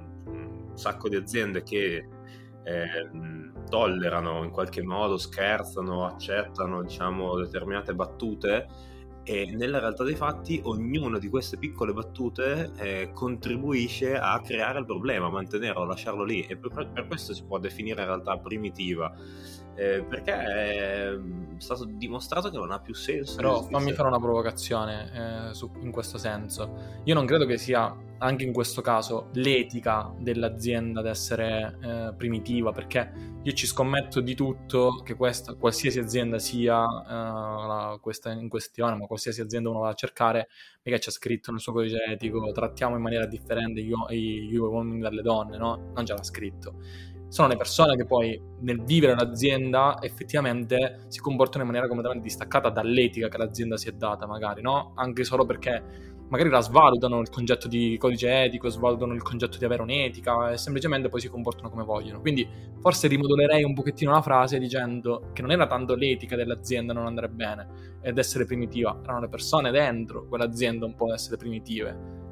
sacco 0.76 1.08
di 1.08 1.17
aziende 1.17 1.62
che 1.62 2.08
eh, 2.64 3.11
tollerano 3.69 4.44
in 4.44 4.50
qualche 4.50 4.82
modo, 4.82 5.17
scherzano, 5.17 6.06
accettano 6.06 6.82
diciamo, 6.82 7.37
determinate 7.37 7.94
battute 7.94 8.67
e 9.28 9.52
nella 9.56 9.81
realtà 9.81 10.05
dei 10.05 10.14
fatti 10.14 10.61
ognuna 10.62 11.19
di 11.19 11.28
queste 11.28 11.58
piccole 11.58 11.93
battute 11.93 12.70
eh, 12.76 13.11
contribuisce 13.12 14.17
a 14.17 14.40
creare 14.40 14.78
il 14.78 14.84
problema, 14.84 15.28
mantenerlo, 15.28 15.84
lasciarlo 15.84 16.23
lì 16.23 16.43
e 16.43 16.56
per, 16.56 16.88
per 16.93 17.06
questo 17.08 17.34
si 17.34 17.44
può 17.44 17.58
definire 17.58 18.02
in 18.02 18.06
realtà 18.06 18.38
primitiva 18.38 19.12
eh, 19.76 20.02
perché 20.02 20.32
è 20.32 21.17
stato 21.58 21.84
dimostrato 21.84 22.50
che 22.50 22.56
non 22.56 22.73
ha 22.73 22.81
più 22.81 22.94
senso. 22.94 23.37
Però 23.37 23.62
fammi 23.62 23.93
fare 23.93 24.08
una 24.08 24.19
provocazione 24.19 25.49
eh, 25.50 25.55
su, 25.55 25.70
in 25.81 25.90
questo 25.90 26.19
senso. 26.19 27.00
Io 27.05 27.14
non 27.14 27.26
credo 27.26 27.44
che 27.46 27.58
sia, 27.58 27.94
anche 28.19 28.44
in 28.44 28.52
questo 28.52 28.81
caso, 28.81 29.28
l'etica 29.34 30.12
dell'azienda 30.19 31.00
ad 31.00 31.06
essere 31.06 31.78
eh, 31.82 32.14
primitiva, 32.17 32.73
perché 32.73 33.34
io 33.43 33.52
ci 33.52 33.67
scommetto 33.67 34.20
di 34.20 34.34
tutto 34.34 35.02
che 35.05 35.14
questa, 35.14 35.55
qualsiasi 35.55 35.99
azienda 35.99 36.38
sia 36.38 36.82
eh, 36.82 37.12
la, 37.12 37.99
questa 38.00 38.32
in 38.32 38.49
questione, 38.49 38.96
ma 38.96 39.06
qualsiasi 39.06 39.40
azienda 39.43 39.69
uno 39.69 39.81
va 39.81 39.90
a 39.90 39.94
cercare, 39.94 40.49
mica 40.82 40.99
c'è 40.99 41.11
scritto 41.11 41.50
nel 41.50 41.61
suo 41.61 41.73
codice 41.73 42.02
etico, 42.08 42.50
trattiamo 42.52 42.96
in 42.96 43.02
maniera 43.02 43.26
differente 43.26 43.82
gli, 43.82 43.93
gli 44.11 44.56
uomini 44.56 45.00
dalle 45.00 45.23
donne, 45.23 45.58
no? 45.58 45.90
Non 45.94 46.06
ce 46.06 46.14
l'ha 46.14 46.23
scritto 46.23 46.75
sono 47.28 47.49
le 47.49 47.56
persone 47.56 47.96
che 47.96 48.05
poi 48.05 48.40
nel 48.61 48.82
vivere 48.82 49.14
l'azienda 49.14 49.99
effettivamente 50.00 51.05
si 51.08 51.20
comportano 51.20 51.62
in 51.62 51.67
maniera 51.67 51.88
completamente 51.88 52.26
distaccata 52.26 52.70
dall'etica 52.70 53.28
che 53.28 53.37
l'azienda 53.38 53.76
si 53.76 53.88
è 53.88 53.93
data 53.93 54.26
magari, 54.26 54.62
no? 54.62 54.93
Anche 54.94 55.25
solo 55.25 55.44
perché 55.44 56.14
magari 56.28 56.49
la 56.49 56.61
svalutano 56.61 57.20
il 57.20 57.31
concetto 57.31 57.69
di 57.69 57.96
codice 57.99 58.44
etico, 58.44 58.69
svalutano 58.69 59.14
il 59.14 59.23
concetto 59.23 59.59
di 59.59 59.64
avere 59.64 59.83
un'etica 59.83 60.50
e 60.50 60.56
semplicemente 60.56 61.09
poi 61.09 61.21
si 61.21 61.28
comportano 61.28 61.71
come 61.71 61.85
vogliono. 61.85 62.21
Quindi 62.21 62.47
forse 62.80 63.09
rimodulerei 63.09 63.62
un 63.64 63.75
pochettino 63.75 64.11
la 64.11 64.23
frase 64.23 64.59
dicendo 64.59 65.30
che 65.33 65.42
non 65.42 65.50
era 65.50 65.66
tanto 65.66 65.95
l'etica 65.95 66.37
dell'azienda 66.37 66.92
non 66.92 67.06
andare 67.06 67.28
bene 67.28 67.99
ed 68.00 68.18
essere 68.18 68.45
primitiva, 68.45 68.99
erano 69.02 69.21
le 69.21 69.28
persone 69.28 69.71
dentro 69.71 70.26
quell'azienda 70.26 70.85
un 70.85 70.95
po' 70.95 71.06
ad 71.06 71.14
essere 71.14 71.37
primitive 71.37 72.25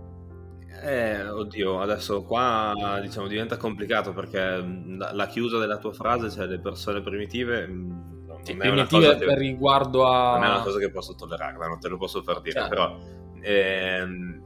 eh, 0.84 1.28
oddio, 1.28 1.80
adesso 1.80 2.22
qua 2.22 2.98
diciamo 3.00 3.26
diventa 3.26 3.56
complicato 3.56 4.12
perché 4.12 4.62
mm, 4.62 4.98
la, 4.98 5.12
la 5.12 5.26
chiusa 5.26 5.58
della 5.58 5.78
tua 5.78 5.92
frase, 5.92 6.30
cioè 6.30 6.46
le 6.46 6.60
persone 6.60 7.00
primitive, 7.00 7.66
mm, 7.66 7.90
non 8.26 8.38
sì, 8.42 8.52
è 8.52 8.56
primitive 8.56 9.16
per 9.16 9.38
riguardo 9.38 10.06
a... 10.06 10.34
Non 10.34 10.44
è 10.44 10.48
una 10.48 10.62
cosa 10.62 10.78
che 10.78 10.90
posso 10.90 11.14
tollerare, 11.14 11.56
non 11.56 11.80
te 11.80 11.88
lo 11.88 11.96
posso 11.96 12.22
far 12.22 12.40
dire, 12.40 12.60
certo. 12.60 12.68
però... 12.68 12.98
Ehm, 13.40 14.42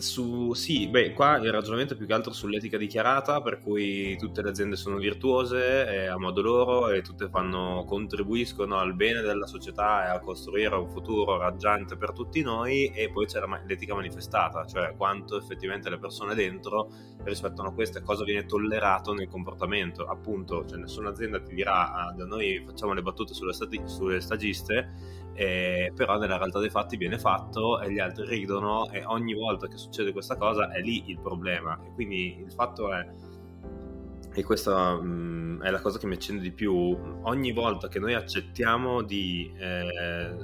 su, 0.00 0.52
sì, 0.54 0.88
beh, 0.88 1.12
qua 1.12 1.36
il 1.38 1.50
ragionamento 1.50 1.94
è 1.94 1.96
più 1.96 2.06
che 2.06 2.12
altro 2.12 2.32
sull'etica 2.32 2.76
dichiarata, 2.76 3.40
per 3.40 3.60
cui 3.60 4.16
tutte 4.18 4.42
le 4.42 4.50
aziende 4.50 4.76
sono 4.76 4.96
virtuose 4.96 6.06
a 6.06 6.18
modo 6.18 6.42
loro 6.42 6.88
e 6.90 7.02
tutte 7.02 7.28
fanno, 7.28 7.84
contribuiscono 7.86 8.76
al 8.78 8.94
bene 8.94 9.20
della 9.20 9.46
società 9.46 10.06
e 10.06 10.16
a 10.16 10.20
costruire 10.20 10.74
un 10.74 10.88
futuro 10.88 11.36
raggiante 11.38 11.96
per 11.96 12.12
tutti 12.12 12.42
noi 12.42 12.90
e 12.94 13.10
poi 13.10 13.26
c'è 13.26 13.40
l'etica 13.66 13.94
manifestata, 13.94 14.64
cioè 14.64 14.94
quanto 14.96 15.36
effettivamente 15.36 15.90
le 15.90 15.98
persone 15.98 16.34
dentro 16.34 16.90
rispettano 17.24 17.74
questo 17.74 17.98
e 17.98 18.02
cosa 18.02 18.24
viene 18.24 18.46
tollerato 18.46 19.12
nel 19.12 19.28
comportamento. 19.28 20.04
Appunto, 20.06 20.64
cioè 20.66 20.78
nessuna 20.78 21.10
azienda 21.10 21.40
ti 21.40 21.54
dirà 21.54 21.92
ah, 21.92 22.12
da 22.12 22.24
noi 22.24 22.62
facciamo 22.64 22.92
le 22.92 23.02
battute 23.02 23.34
sulle, 23.34 23.52
stati, 23.52 23.80
sulle 23.84 24.20
stagiste 24.20 25.26
eh, 25.34 25.92
però 25.94 26.18
nella 26.18 26.36
realtà 26.36 26.58
dei 26.58 26.70
fatti 26.70 26.96
viene 26.96 27.18
fatto 27.18 27.80
e 27.80 27.92
gli 27.92 27.98
altri 27.98 28.26
ridono 28.26 28.90
e 28.90 29.04
ogni 29.04 29.34
volta 29.34 29.68
che 29.68 29.76
succede 29.76 30.12
questa 30.12 30.36
cosa 30.36 30.70
è 30.70 30.80
lì 30.80 31.04
il 31.06 31.20
problema. 31.20 31.78
E 31.84 31.92
quindi 31.94 32.40
il 32.40 32.52
fatto 32.52 32.92
è 32.92 33.06
e 34.34 34.44
questa 34.44 34.94
mh, 34.94 35.06
mm, 35.06 35.62
è 35.62 35.70
la 35.70 35.80
cosa 35.80 35.98
che 35.98 36.06
mi 36.06 36.14
accende 36.14 36.42
di 36.42 36.52
più. 36.52 36.72
Ogni 37.22 37.52
volta 37.52 37.88
che 37.88 37.98
noi 37.98 38.14
accettiamo 38.14 39.02
di 39.02 39.52
eh, 39.58 40.36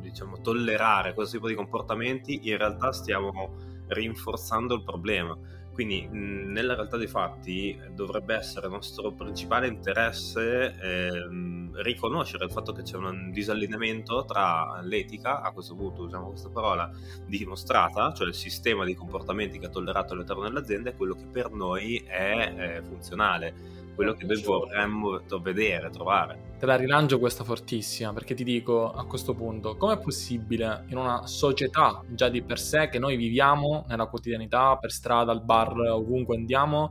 diciamo 0.00 0.40
tollerare 0.40 1.14
questo 1.14 1.36
tipo 1.36 1.48
di 1.48 1.54
comportamenti 1.54 2.48
in 2.48 2.56
realtà 2.56 2.92
stiamo 2.92 3.56
rinforzando 3.88 4.74
il 4.74 4.84
problema 4.84 5.36
Quindi 5.72 6.06
nella 6.10 6.74
realtà 6.74 6.96
dei 6.98 7.06
fatti 7.06 7.78
dovrebbe 7.94 8.34
essere 8.34 8.68
nostro 8.68 9.12
principale 9.12 9.66
interesse 9.66 10.74
ehm, 10.78 11.80
riconoscere 11.82 12.44
il 12.44 12.50
fatto 12.50 12.72
che 12.72 12.82
c'è 12.82 12.96
un 12.96 13.30
disallineamento 13.30 14.24
tra 14.26 14.80
l'etica, 14.82 15.40
a 15.40 15.50
questo 15.52 15.74
punto 15.74 16.02
usiamo 16.02 16.28
questa 16.28 16.50
parola, 16.50 16.90
dimostrata, 17.26 18.12
cioè 18.12 18.28
il 18.28 18.34
sistema 18.34 18.84
di 18.84 18.94
comportamenti 18.94 19.58
che 19.58 19.66
ha 19.66 19.70
tollerato 19.70 20.12
all'interno 20.12 20.42
dell'azienda 20.42 20.90
e 20.90 20.94
quello 20.94 21.14
che 21.14 21.26
per 21.26 21.50
noi 21.50 21.96
è, 22.06 22.54
è 22.54 22.82
funzionale 22.82 23.81
quello 23.94 24.14
che 24.14 24.24
noi 24.24 24.42
vorremmo 24.42 25.20
vedere, 25.40 25.90
trovare. 25.90 26.50
Te 26.58 26.66
la 26.66 26.76
rilancio 26.76 27.18
questa 27.18 27.44
fortissima 27.44 28.12
perché 28.12 28.34
ti 28.34 28.44
dico 28.44 28.90
a 28.90 29.04
questo 29.06 29.34
punto, 29.34 29.76
com'è 29.76 29.98
possibile 29.98 30.84
in 30.88 30.96
una 30.96 31.26
società 31.26 32.02
già 32.08 32.28
di 32.28 32.42
per 32.42 32.58
sé 32.58 32.88
che 32.88 32.98
noi 32.98 33.16
viviamo 33.16 33.84
nella 33.88 34.06
quotidianità, 34.06 34.76
per 34.76 34.92
strada, 34.92 35.32
al 35.32 35.44
bar, 35.44 35.76
ovunque 35.76 36.36
andiamo, 36.36 36.90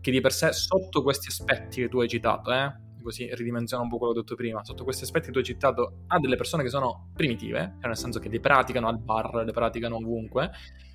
che 0.00 0.10
di 0.10 0.20
per 0.20 0.32
sé 0.32 0.52
sotto 0.52 1.02
questi 1.02 1.28
aspetti 1.28 1.82
che 1.82 1.88
tu 1.88 2.00
hai 2.00 2.08
citato, 2.08 2.52
eh, 2.52 2.74
così 3.02 3.28
ridimensiona 3.34 3.82
un 3.82 3.88
po' 3.88 3.98
quello 3.98 4.12
che 4.12 4.18
ho 4.18 4.22
detto 4.22 4.34
prima, 4.34 4.64
sotto 4.64 4.84
questi 4.84 5.04
aspetti 5.04 5.26
che 5.26 5.32
tu 5.32 5.38
hai 5.38 5.44
citato, 5.44 6.04
ha 6.08 6.18
delle 6.18 6.36
persone 6.36 6.62
che 6.62 6.68
sono 6.70 7.10
primitive, 7.14 7.76
cioè 7.78 7.86
nel 7.86 7.96
senso 7.96 8.18
che 8.18 8.28
le 8.28 8.40
praticano 8.40 8.88
al 8.88 8.98
bar, 8.98 9.44
le 9.44 9.52
praticano 9.52 9.96
ovunque, 9.96 10.50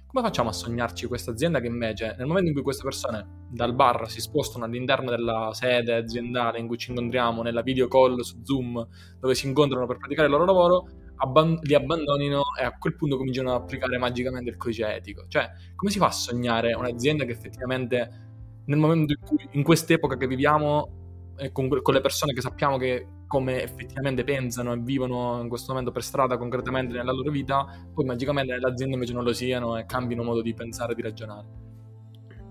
come 0.08 0.24
facciamo 0.24 0.50
a 0.50 0.54
sognarci 0.54 1.06
questa 1.06 1.32
azienda 1.32 1.60
che 1.60 1.68
invece 1.68 2.16
nel 2.18 2.28
momento 2.28 2.48
in 2.48 2.54
cui 2.54 2.64
queste 2.64 2.84
persone 2.84 3.46
dal 3.50 3.76
bar 3.76 4.10
si 4.10 4.22
spostano 4.22 4.64
all'interno 4.64 5.10
della 5.10 5.52
sede 5.54 5.96
aziendale 5.96 6.60
in 6.60 6.68
cui 6.68 6.78
ci 6.78 6.92
incontriamo 6.92 7.42
nella 7.42 7.62
video 7.62 7.88
call 7.88 8.20
su 8.20 8.42
Zoom 8.44 8.88
dove 9.20 9.36
si 9.36 9.48
incontrano 9.48 9.86
per 9.86 9.98
praticare 9.98 10.28
il 10.28 10.34
loro 10.34 10.46
lavoro, 10.46 10.88
li 11.62 11.74
abbandonino 11.74 12.42
e 12.60 12.64
a 12.64 12.78
quel 12.78 12.96
punto 12.96 13.18
cominciano 13.18 13.54
ad 13.54 13.62
applicare 13.62 13.98
magicamente 13.98 14.50
il 14.50 14.58
codice 14.58 14.96
etico? 14.96 15.26
Cioè, 15.28 15.50
come 15.76 15.92
si 15.92 15.98
fa 15.98 16.08
a 16.08 16.12
sognare 16.12 16.74
un'azienda 16.74 17.26
che 17.26 17.32
effettivamente 17.32 18.26
nel 18.66 18.80
momento 18.80 19.14
in 19.14 19.20
cui 19.26 19.48
in 19.52 19.64
quest'epoca 19.64 20.16
che 20.16 20.28
viviamo 20.28 21.34
e 21.38 21.52
con, 21.52 21.68
con 21.82 21.94
le 21.94 22.02
persone 22.02 22.34
che 22.34 22.42
sappiamo 22.42 22.78
che 22.78 23.08
come 23.28 23.62
effettivamente 23.62 24.24
pensano 24.24 24.74
e 24.74 24.78
vivono 24.80 25.42
in 25.42 25.50
questo 25.50 25.72
momento 25.72 25.92
per 25.92 26.04
strada 26.04 26.38
concretamente 26.38 26.94
nella 26.94 27.12
loro 27.12 27.30
vita, 27.30 27.68
poi 27.94 28.06
magicamente 28.06 28.54
nelle 28.54 28.68
aziende 28.68 28.96
invece 28.96 29.14
non 29.14 29.24
lo 29.24 29.34
siano 29.34 29.78
e 29.78 29.86
cambino 29.86 30.24
modo 30.24 30.42
di 30.42 30.54
pensare 30.54 30.94
e 30.94 30.96
di 30.96 31.02
ragionare. 31.02 31.66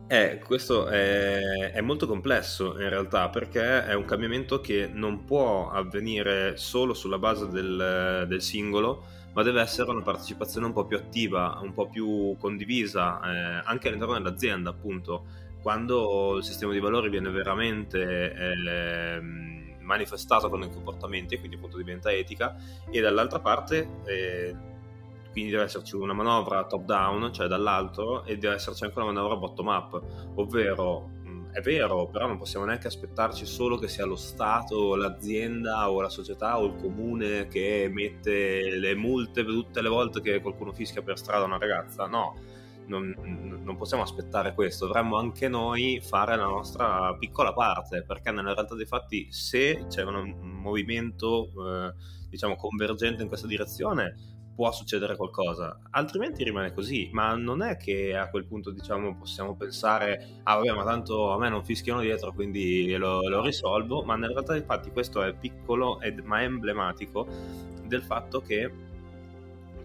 Eh, 0.09 0.38
questo 0.45 0.87
è, 0.87 1.73
è, 1.73 1.80
molto 1.80 2.06
complesso 2.06 2.80
in 2.80 2.88
realtà 2.88 3.28
perché 3.28 3.85
è 3.87 3.92
un 3.95 4.04
cambiamento 4.04 4.61
che 4.61 4.88
non 4.92 5.25
può 5.25 5.68
avvenire 5.68 6.56
solo 6.56 6.95
sulla 6.95 7.18
base 7.18 7.49
del, 7.49 8.25
del 8.28 8.40
singolo, 8.40 9.04
ma 9.33 9.42
deve 9.42 9.61
essere 9.61 9.90
una 9.90 10.02
partecipazione 10.02 10.66
un 10.66 10.73
po' 10.73 10.85
più 10.85 10.97
attiva, 10.97 11.59
un 11.61 11.73
po' 11.73 11.88
più 11.88 12.37
condivisa 12.38 13.21
eh, 13.21 13.62
anche 13.64 13.88
all'interno 13.88 14.14
dell'azienda, 14.14 14.71
appunto 14.71 15.25
quando 15.61 16.37
il 16.37 16.45
sistema 16.45 16.73
di 16.73 16.78
valori 16.78 17.11
viene 17.11 17.28
veramente 17.30 18.33
eh, 18.33 19.65
manifestato 19.86 20.50
con 20.50 20.62
i 20.62 20.70
comportamenti 20.70 21.34
e 21.34 21.38
quindi 21.38 21.56
appunto 21.56 21.78
diventa 21.78 22.12
etica 22.12 22.56
e 22.90 23.00
dall'altra 23.00 23.40
parte 23.40 24.00
eh, 24.04 24.54
quindi 25.32 25.50
deve 25.50 25.64
esserci 25.64 25.96
una 25.96 26.12
manovra 26.12 26.64
top 26.64 26.84
down 26.84 27.32
cioè 27.32 27.46
dall'alto 27.46 28.24
e 28.24 28.36
deve 28.36 28.54
esserci 28.56 28.84
anche 28.84 28.98
una 28.98 29.12
manovra 29.12 29.36
bottom 29.36 29.68
up 29.68 30.02
ovvero 30.34 31.14
è 31.56 31.62
vero, 31.62 32.06
però 32.08 32.26
non 32.26 32.36
possiamo 32.36 32.66
neanche 32.66 32.86
aspettarci 32.86 33.46
solo 33.46 33.78
che 33.78 33.88
sia 33.88 34.04
lo 34.04 34.14
Stato, 34.14 34.94
l'azienda 34.94 35.90
o 35.90 36.02
la 36.02 36.10
società 36.10 36.60
o 36.60 36.66
il 36.66 36.74
comune 36.74 37.48
che 37.48 37.90
mette 37.90 38.76
le 38.76 38.94
multe 38.94 39.42
tutte 39.42 39.80
le 39.80 39.88
volte 39.88 40.20
che 40.20 40.42
qualcuno 40.42 40.74
fischia 40.74 41.00
per 41.00 41.16
strada 41.16 41.46
una 41.46 41.56
ragazza. 41.56 42.06
No, 42.08 42.34
non, 42.86 43.14
non, 43.64 43.76
possiamo 43.76 44.02
aspettare 44.02 44.54
questo, 44.54 44.86
dovremmo 44.86 45.16
anche 45.16 45.48
noi 45.48 46.00
fare 46.02 46.36
la 46.36 46.46
nostra 46.46 47.14
piccola 47.18 47.52
parte, 47.52 48.02
perché 48.02 48.30
nella 48.30 48.54
realtà 48.54 48.74
dei 48.74 48.86
fatti 48.86 49.30
se 49.30 49.86
c'è 49.88 50.02
un 50.02 50.34
movimento 50.38 51.50
eh, 51.66 51.92
diciamo 52.28 52.56
convergente 52.56 53.22
in 53.22 53.28
questa 53.28 53.46
direzione 53.46 54.34
può 54.56 54.72
succedere 54.72 55.16
qualcosa, 55.16 55.78
altrimenti 55.90 56.42
rimane 56.42 56.72
così, 56.72 57.10
ma 57.12 57.34
non 57.34 57.60
è 57.62 57.76
che 57.76 58.16
a 58.16 58.30
quel 58.30 58.46
punto 58.46 58.70
diciamo 58.70 59.14
possiamo 59.14 59.54
pensare 59.54 60.40
ah 60.44 60.56
vabbè 60.56 60.72
ma 60.72 60.82
tanto 60.82 61.30
a 61.30 61.38
me 61.38 61.50
non 61.50 61.62
fischiano 61.62 62.00
dietro 62.00 62.32
quindi 62.32 62.90
lo, 62.96 63.28
lo 63.28 63.42
risolvo, 63.42 64.02
ma 64.02 64.16
nella 64.16 64.32
realtà 64.32 64.54
dei 64.54 64.62
fatti 64.62 64.90
questo 64.90 65.22
è 65.22 65.34
piccolo 65.34 66.00
ed, 66.00 66.20
ma 66.20 66.42
emblematico 66.42 67.28
del 67.86 68.02
fatto 68.02 68.40
che 68.40 68.72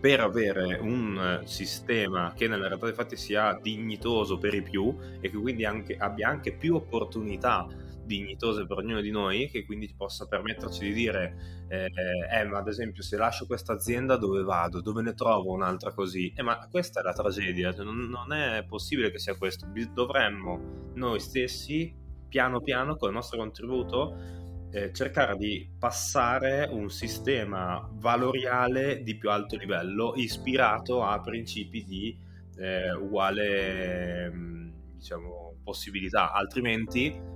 per 0.01 0.20
avere 0.20 0.79
un 0.81 1.41
sistema 1.46 2.34
che 2.36 2.48
nella 2.48 2.67
realtà 2.67 2.88
dei 2.88 2.96
fatti 2.96 3.15
sia 3.15 3.58
dignitoso 3.62 4.39
per 4.39 4.55
i 4.55 4.63
più 4.63 4.98
e 5.22 5.29
che 5.29 5.38
quindi 5.38 5.63
anche, 5.63 5.96
abbia 5.96 6.27
anche 6.27 6.53
più 6.53 6.75
opportunità 6.75 7.67
dignitose 8.03 8.65
per 8.65 8.77
ognuno 8.77 9.00
di 9.00 9.12
noi 9.12 9.48
che 9.48 9.63
quindi 9.63 9.93
possa 9.96 10.25
permetterci 10.25 10.86
di 10.86 10.93
dire 10.93 11.65
eh, 11.70 11.86
eh, 12.34 12.43
ma 12.46 12.58
ad 12.58 12.67
esempio 12.67 13.03
se 13.03 13.15
lascio 13.15 13.46
questa 13.46 13.74
azienda 13.74 14.17
dove 14.17 14.41
vado? 14.41 14.81
Dove 14.81 15.03
ne 15.03 15.13
trovo 15.13 15.51
un'altra 15.51 15.93
così? 15.93 16.34
Eh, 16.36 16.41
ma 16.41 16.67
questa 16.70 17.00
è 17.00 17.03
la 17.03 17.13
tragedia 17.13 17.72
cioè, 17.72 17.86
non, 17.86 18.10
non 18.10 18.34
è 18.34 18.65
possibile 18.67 19.12
che 19.12 19.20
sia 19.20 19.38
questo. 19.38 19.67
Dovremmo 19.93 20.91
noi 20.96 21.20
stessi 21.20 21.96
piano 22.27 22.60
piano 22.62 22.96
con 22.96 23.10
il 23.10 23.15
nostro 23.15 23.38
contributo 23.38 24.39
eh, 24.72 24.92
cercare 24.94 25.36
di 25.36 25.70
passare 25.78 26.68
un 26.72 26.90
sistema 26.90 27.88
valoriale 27.94 29.04
di 29.04 29.16
più 29.16 29.30
alto 29.30 29.58
livello 29.58 30.13
ispirato 30.16 31.04
a 31.04 31.20
principi 31.20 31.84
di 31.84 32.18
eh, 32.58 32.94
uguale 32.94 34.32
mm, 34.32 34.70
diciamo, 34.96 35.56
possibilità, 35.63 36.32
altrimenti 36.32 37.30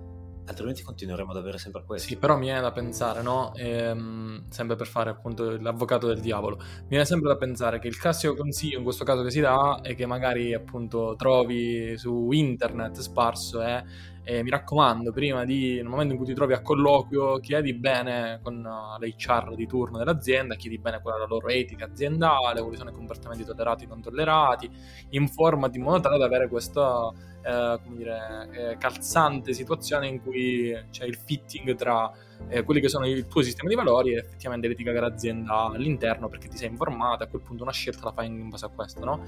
altrimenti 0.48 0.84
continueremo 0.84 1.32
ad 1.32 1.38
avere 1.38 1.58
sempre 1.58 1.84
questo. 1.84 2.08
Sì, 2.08 2.18
però 2.18 2.38
mi 2.38 2.46
viene 2.46 2.62
da 2.62 2.72
pensare, 2.72 3.22
no? 3.22 3.54
Ehm, 3.56 4.46
sempre 4.50 4.76
per 4.76 4.88
fare 4.88 5.10
appunto 5.10 5.58
l'avvocato 5.60 6.08
del 6.08 6.20
diavolo, 6.20 6.58
mi 6.58 6.90
viene 6.90 7.06
sempre 7.06 7.30
da 7.30 7.38
pensare 7.38 7.80
che 7.80 7.88
il 7.88 7.98
classico 7.98 8.36
consiglio 8.36 8.78
in 8.78 8.84
questo 8.84 9.04
caso 9.04 9.24
che 9.24 9.32
si 9.32 9.40
dà 9.40 9.80
è 9.82 9.96
che 9.96 10.06
magari 10.06 10.54
appunto 10.54 11.16
trovi 11.18 11.98
su 11.98 12.30
internet 12.32 13.00
sparso 13.00 13.62
è 13.62 13.78
eh, 13.78 14.15
e 14.28 14.42
mi 14.42 14.50
raccomando, 14.50 15.12
prima 15.12 15.46
di, 15.46 15.76
nel 15.76 15.86
momento 15.86 16.14
in 16.14 16.18
cui 16.18 16.28
ti 16.28 16.34
trovi 16.34 16.54
a 16.54 16.62
colloquio, 16.62 17.40
chiedi 17.40 17.76
bene 17.76 18.40
con 18.42 18.56
uh, 18.58 19.00
l'HR 19.00 19.54
di 19.54 19.68
turno 19.68 20.00
dell'azienda, 20.00 20.56
chiedi 20.56 20.80
bene 20.80 21.00
qual 21.00 21.16
è 21.16 21.20
la 21.20 21.28
loro 21.28 21.48
etica 21.48 21.86
aziendale, 21.86 22.62
quali 22.62 22.76
sono 22.76 22.90
i 22.90 22.94
comportamenti 22.94 23.46
tollerati 23.46 23.84
e 23.84 23.88
non 23.88 24.02
tollerati, 24.02 24.68
informati 25.10 25.78
in 25.78 25.84
modo 25.84 26.00
tale 26.00 26.18
da 26.18 26.26
avere 26.26 26.48
questa 26.48 27.12
eh, 27.46 27.80
come 27.84 27.96
dire, 27.96 28.50
eh, 28.52 28.78
calzante 28.78 29.54
situazione 29.54 30.08
in 30.08 30.22
cui 30.22 30.76
c'è 30.90 31.06
il 31.06 31.16
fitting 31.16 31.76
tra 31.76 32.12
eh, 32.48 32.64
quelli 32.64 32.82
che 32.82 32.90
sono 32.90 33.06
il 33.08 33.28
tuo 33.28 33.44
sistema 33.44 33.70
di 33.70 33.76
valori 33.76 34.14
e 34.14 34.18
effettivamente 34.18 34.68
l'etica 34.68 34.92
dell'azienda 34.92 35.66
all'interno 35.66 36.28
perché 36.28 36.48
ti 36.48 36.58
sei 36.58 36.70
informato 36.70 37.24
e 37.24 37.28
a 37.28 37.30
quel 37.30 37.44
punto 37.44 37.62
una 37.62 37.72
scelta 37.72 38.06
la 38.06 38.12
fai 38.12 38.28
in 38.28 38.50
base 38.50 38.66
a 38.66 38.70
questo, 38.70 39.06
no? 39.06 39.24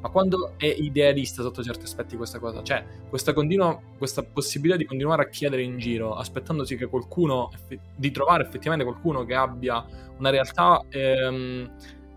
Ma 0.00 0.10
quando 0.10 0.52
è 0.58 0.66
idealista 0.66 1.42
sotto 1.42 1.62
certi 1.62 1.84
aspetti 1.84 2.16
questa 2.16 2.38
cosa, 2.38 2.62
cioè 2.62 2.84
questa, 3.08 3.32
continua, 3.32 3.80
questa 3.96 4.22
possibilità 4.22 4.76
di 4.76 4.84
continuare 4.84 5.22
a 5.22 5.28
chiedere 5.28 5.62
in 5.62 5.78
giro 5.78 6.14
aspettandosi 6.14 6.76
che 6.76 6.86
qualcuno, 6.86 7.50
di 7.96 8.10
trovare 8.10 8.44
effettivamente 8.44 8.84
qualcuno 8.84 9.24
che 9.24 9.34
abbia 9.34 9.84
una 10.18 10.30
realtà... 10.30 10.84
Ehm, 10.90 11.70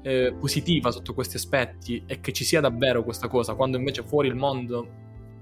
eh, 0.05 0.35
positiva 0.39 0.91
sotto 0.91 1.15
questi 1.15 1.37
aspetti 1.37 2.03
e 2.05 2.19
che 2.19 2.31
ci 2.31 2.43
sia 2.43 2.61
davvero 2.61 3.03
questa 3.03 3.27
cosa, 3.27 3.55
quando 3.55 3.77
invece 3.77 4.03
fuori 4.03 4.27
il 4.27 4.35
mondo 4.35 4.87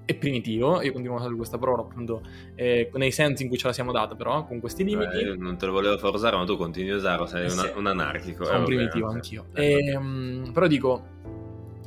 è 0.06 0.14
primitivo, 0.14 0.82
io 0.82 0.92
continuo 0.92 1.16
a 1.16 1.20
usare 1.20 1.34
questa 1.34 1.56
parola 1.56 1.82
appunto 1.82 2.22
eh, 2.54 2.90
nei 2.94 3.10
sensi 3.10 3.42
in 3.42 3.48
cui 3.48 3.56
ce 3.56 3.68
la 3.68 3.72
siamo 3.72 3.90
data 3.90 4.14
però, 4.14 4.44
con 4.44 4.60
questi 4.60 4.84
limiti. 4.84 5.18
Eh, 5.18 5.36
non 5.36 5.56
te 5.56 5.66
lo 5.66 5.72
volevo 5.72 5.96
far 5.96 6.12
usare, 6.12 6.36
ma 6.36 6.44
tu 6.44 6.56
continui 6.56 6.90
a 6.90 6.96
usarlo, 6.96 7.26
sei 7.26 7.50
una, 7.50 7.72
un 7.76 7.86
anarchico. 7.86 8.44
Sono 8.44 8.62
eh, 8.62 8.64
primitivo 8.64 9.06
vabbè, 9.06 9.16
anch'io. 9.16 9.46
E, 9.54 9.96
um, 9.96 10.50
però 10.52 10.66
dico, 10.66 11.02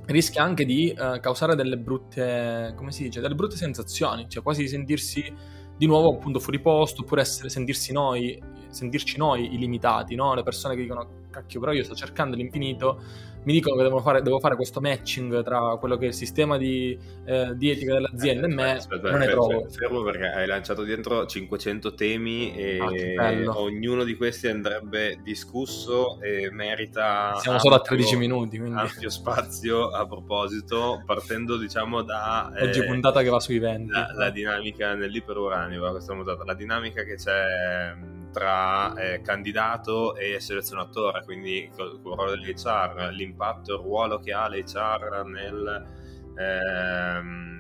rischia 0.06 0.42
anche 0.42 0.66
di 0.66 0.96
uh, 0.98 1.20
causare 1.20 1.56
delle 1.56 1.78
brutte, 1.78 2.74
come 2.76 2.92
si 2.92 3.04
dice, 3.04 3.22
delle 3.22 3.36
brutte 3.36 3.56
sensazioni, 3.56 4.28
cioè 4.28 4.42
quasi 4.42 4.62
di 4.62 4.68
sentirsi 4.68 5.34
di 5.78 5.86
nuovo 5.86 6.14
appunto 6.14 6.40
fuori 6.40 6.60
posto, 6.60 7.02
oppure 7.02 7.22
essere, 7.22 7.50
sentirsi 7.50 7.94
noi, 7.94 8.42
sentirci 8.70 9.18
noi 9.18 9.54
illimitati, 9.54 10.16
no? 10.16 10.34
Le 10.34 10.42
persone 10.42 10.76
che 10.76 10.82
dicono, 10.82 11.26
cacchio, 11.30 11.60
però 11.60 11.72
io 11.72 11.84
sto 11.84 11.94
cercando 11.94 12.36
l'infinito 12.36 13.00
mi 13.48 13.54
dicono 13.54 13.78
che 13.78 13.84
devo 13.84 14.02
fare, 14.02 14.22
devo 14.22 14.40
fare, 14.40 14.58
questo 14.58 14.82
matching 14.82 15.42
tra 15.42 15.78
quello 15.80 15.96
che 15.96 16.04
è 16.04 16.08
il 16.10 16.14
sistema 16.14 16.58
di, 16.58 17.00
eh, 17.26 17.56
di 17.56 17.70
etica 17.70 17.94
dell'azienda 17.94 18.46
eh, 18.46 18.52
e 18.52 18.54
me, 18.54 18.72
aspetta, 18.72 19.10
non 19.10 19.20
ne 19.20 19.28
trovo. 19.28 19.66
Fermo 19.70 20.04
perché 20.04 20.26
hai 20.26 20.46
lanciato 20.46 20.84
dentro 20.84 21.26
500 21.26 21.94
temi 21.94 22.54
e 22.54 23.16
ah, 23.18 23.58
ognuno 23.58 24.04
di 24.04 24.18
questi 24.18 24.48
andrebbe 24.48 25.22
discusso 25.24 26.20
e 26.20 26.52
merita... 26.52 27.36
Siamo 27.40 27.56
ampio, 27.56 27.60
solo 27.60 27.76
a 27.76 27.80
13 27.80 28.18
minuti, 28.18 28.60
quindi... 28.60 28.78
Ampio 28.78 29.10
spazio 29.10 29.92
a 29.92 30.06
proposito, 30.06 31.02
partendo 31.06 31.56
diciamo 31.56 32.02
da... 32.02 32.52
Oggi 32.60 32.80
eh, 32.80 32.86
puntata 32.86 33.22
che 33.22 33.30
va 33.30 33.40
sui 33.40 33.60
venti. 33.60 33.92
La, 33.92 34.10
la 34.14 34.30
dinamica 34.30 34.94
nell'iperuranio, 34.94 35.90
questa 35.90 36.14
puntata, 36.14 36.44
la 36.44 36.54
dinamica 36.54 37.04
che 37.04 37.16
c'è 37.16 37.96
tra 38.38 38.94
eh, 38.94 39.22
candidato 39.22 40.16
e 40.16 40.40
selezionatore, 40.40 41.24
quindi 41.24 41.64
il 41.64 42.00
ruolo 42.04 42.36
dell'HR, 42.36 43.10
l'impatto 43.12 43.74
il 43.74 43.82
ruolo 43.82 44.20
che 44.20 44.32
ha 44.32 44.48
l'HR 44.48 45.24
nel, 45.26 45.86
ehm, 46.38 47.58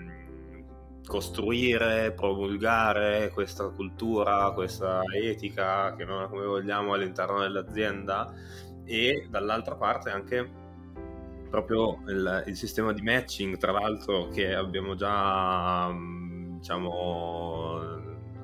costruire, 1.04 2.12
promulgare 2.12 3.32
questa 3.34 3.68
cultura, 3.70 4.52
questa 4.52 5.02
etica, 5.16 5.96
che 5.96 6.06
non 6.06 6.30
come 6.30 6.46
vogliamo, 6.46 6.94
all'interno 6.94 7.40
dell'azienda 7.40 8.32
e 8.86 9.26
dall'altra 9.32 9.76
parte 9.76 10.12
anche 10.12 10.48
proprio 11.50 12.04
il, 12.08 12.44
il 12.46 12.56
sistema 12.56 12.94
di 12.94 13.02
matching, 13.02 13.58
tra 13.58 13.72
l'altro, 13.72 14.28
che 14.28 14.54
abbiamo 14.54 14.94
già 14.94 15.92
diciamo 16.58 17.87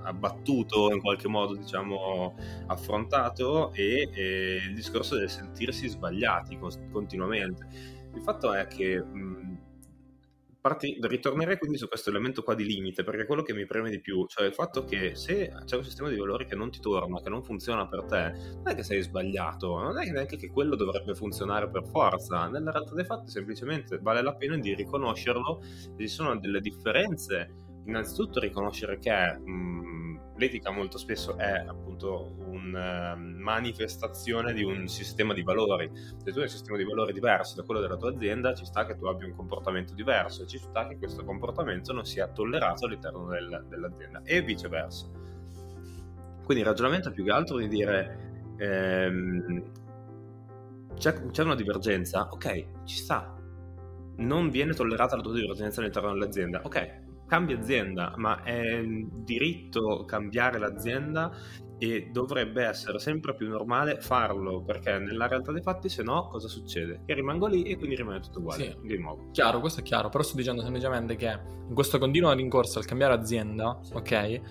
abbattuto 0.04 0.92
in 0.92 1.02
qualche 1.02 1.28
modo 1.28 1.56
diciamo 1.56 2.36
affrontato 2.68 3.72
e, 3.74 4.10
e 4.14 4.56
il 4.68 4.74
discorso 4.74 5.18
del 5.18 5.30
sentirsi 5.30 5.88
sbagliati 5.88 6.58
continuamente. 6.92 7.68
Il 8.14 8.22
fatto 8.22 8.54
è 8.54 8.68
che 8.68 9.02
mh, 9.02 9.54
Parti, 10.64 10.98
ritornerei 11.02 11.58
quindi 11.58 11.78
su 11.78 11.90
questo 11.90 12.10
elemento 12.10 12.42
qua 12.42 12.56
di 12.56 12.64
limite, 12.64 13.04
perché 13.04 13.24
è 13.24 13.26
quello 13.26 13.42
che 13.42 13.54
mi 13.54 13.66
preme 13.66 13.90
di 13.90 14.00
più, 14.00 14.26
cioè 14.28 14.46
il 14.46 14.54
fatto 14.54 14.86
che 14.86 15.14
se 15.14 15.52
c'è 15.66 15.76
un 15.76 15.84
sistema 15.84 16.08
di 16.08 16.16
valori 16.16 16.46
che 16.46 16.56
non 16.56 16.72
ti 16.72 16.80
torna, 16.80 17.22
che 17.22 17.28
non 17.28 17.44
funziona 17.44 17.86
per 17.86 18.06
te, 18.06 18.32
non 18.32 18.70
è 18.70 18.74
che 18.74 18.82
sei 18.82 19.02
sbagliato, 19.02 19.78
non 19.78 20.00
è 20.00 20.10
neanche 20.10 20.38
che 20.38 20.50
quello 20.50 20.78
dovrebbe 20.78 21.16
funzionare 21.16 21.70
per 21.70 21.84
forza, 21.84 22.48
nella 22.48 22.72
realtà 22.72 22.94
dei 22.94 23.04
fatti 23.04 23.30
semplicemente 23.30 24.00
vale 24.00 24.22
la 24.22 24.36
pena 24.36 24.56
di 24.58 24.74
riconoscerlo, 24.74 25.62
ci 25.98 26.08
sono 26.08 26.40
delle 26.40 26.62
differenze, 26.62 27.63
innanzitutto 27.86 28.40
riconoscere 28.40 28.98
che... 28.98 29.38
Mh, 29.38 29.94
l'etica 30.36 30.72
molto 30.72 30.98
spesso 30.98 31.38
è 31.38 31.64
appunto 31.68 32.36
una 32.48 33.14
ehm, 33.14 33.36
manifestazione 33.38 34.54
di 34.54 34.64
un 34.64 34.88
sistema 34.88 35.34
di 35.34 35.44
valori. 35.44 35.90
Se 35.94 36.32
tu 36.32 36.38
hai 36.38 36.44
un 36.44 36.50
sistema 36.50 36.78
di 36.78 36.84
valori 36.84 37.14
diverso 37.14 37.56
da 37.56 37.64
quello 37.64 37.82
della 37.82 37.98
tua 37.98 38.10
azienda, 38.12 38.54
ci 38.54 38.66
sta 38.66 38.86
che 38.86 38.96
tu 38.96 39.06
abbia 39.06 39.28
un 39.28 39.36
comportamento 39.36 39.94
diverso 39.94 40.44
e 40.44 40.48
ci 40.48 40.58
sta 40.58 40.88
che 40.88 40.98
questo 40.98 41.24
comportamento 41.24 41.94
non 41.94 42.06
sia 42.06 42.28
tollerato 42.28 42.86
all'interno 42.86 43.28
del, 43.28 43.66
dell'azienda 43.70 44.22
e 44.24 44.42
viceversa. 44.42 45.08
Quindi 46.44 46.64
il 46.64 46.70
ragionamento 46.70 47.10
è 47.10 47.12
più 47.12 47.24
che 47.24 47.32
altro 47.32 47.58
di 47.58 47.68
dire 47.68 48.54
ehm, 48.58 49.72
c'è, 50.96 51.26
c'è 51.28 51.44
una 51.44 51.56
divergenza, 51.56 52.28
ok, 52.30 52.84
ci 52.86 52.98
sta, 52.98 53.36
non 54.18 54.50
viene 54.50 54.74
tollerata 54.74 55.16
la 55.16 55.22
tua 55.22 55.34
divergenza 55.34 55.80
all'interno 55.80 56.12
dell'azienda. 56.12 56.62
Ok, 56.64 57.03
cambia 57.28 57.58
azienda, 57.58 58.14
ma 58.18 58.44
è 58.44 58.84
diritto 58.84 60.06
cambiare 60.06 60.60
l'azienda 60.60 61.32
e 61.78 62.10
dovrebbe 62.12 62.64
essere 62.64 63.00
sempre 63.00 63.36
più 63.36 63.50
normale 63.50 64.00
farlo 64.00 64.62
perché 64.64 65.00
nella 65.00 65.28
realtà 65.28 65.52
dei 65.52 65.62
fatti 65.62 65.90
se 65.90 66.04
no 66.04 66.28
cosa 66.28 66.48
succede? 66.48 67.02
Che 67.06 67.14
rimango 67.14 67.48
lì 67.48 67.64
e 67.64 67.76
quindi 67.78 67.96
rimane 67.96 68.22
tutto 68.22 68.40
uguale 68.40 68.78
sì. 68.82 68.88
di 68.88 68.98
nuovo. 68.98 69.32
Chiaro, 69.32 69.60
questo 69.60 69.82
è 69.82 69.84
chiaro, 69.84 70.10
però 70.10 70.24
sto 70.24 70.38
dicendo 70.38 70.62
semplicemente 70.62 71.16
che 71.16 71.40
in 71.68 71.74
questo 71.74 71.98
continuo 71.98 72.32
rincorso 72.32 72.80
al 72.80 72.86
cambiare 72.86 73.14
azienda, 73.14 73.80
sì. 73.82 73.94
ok? 73.96 74.42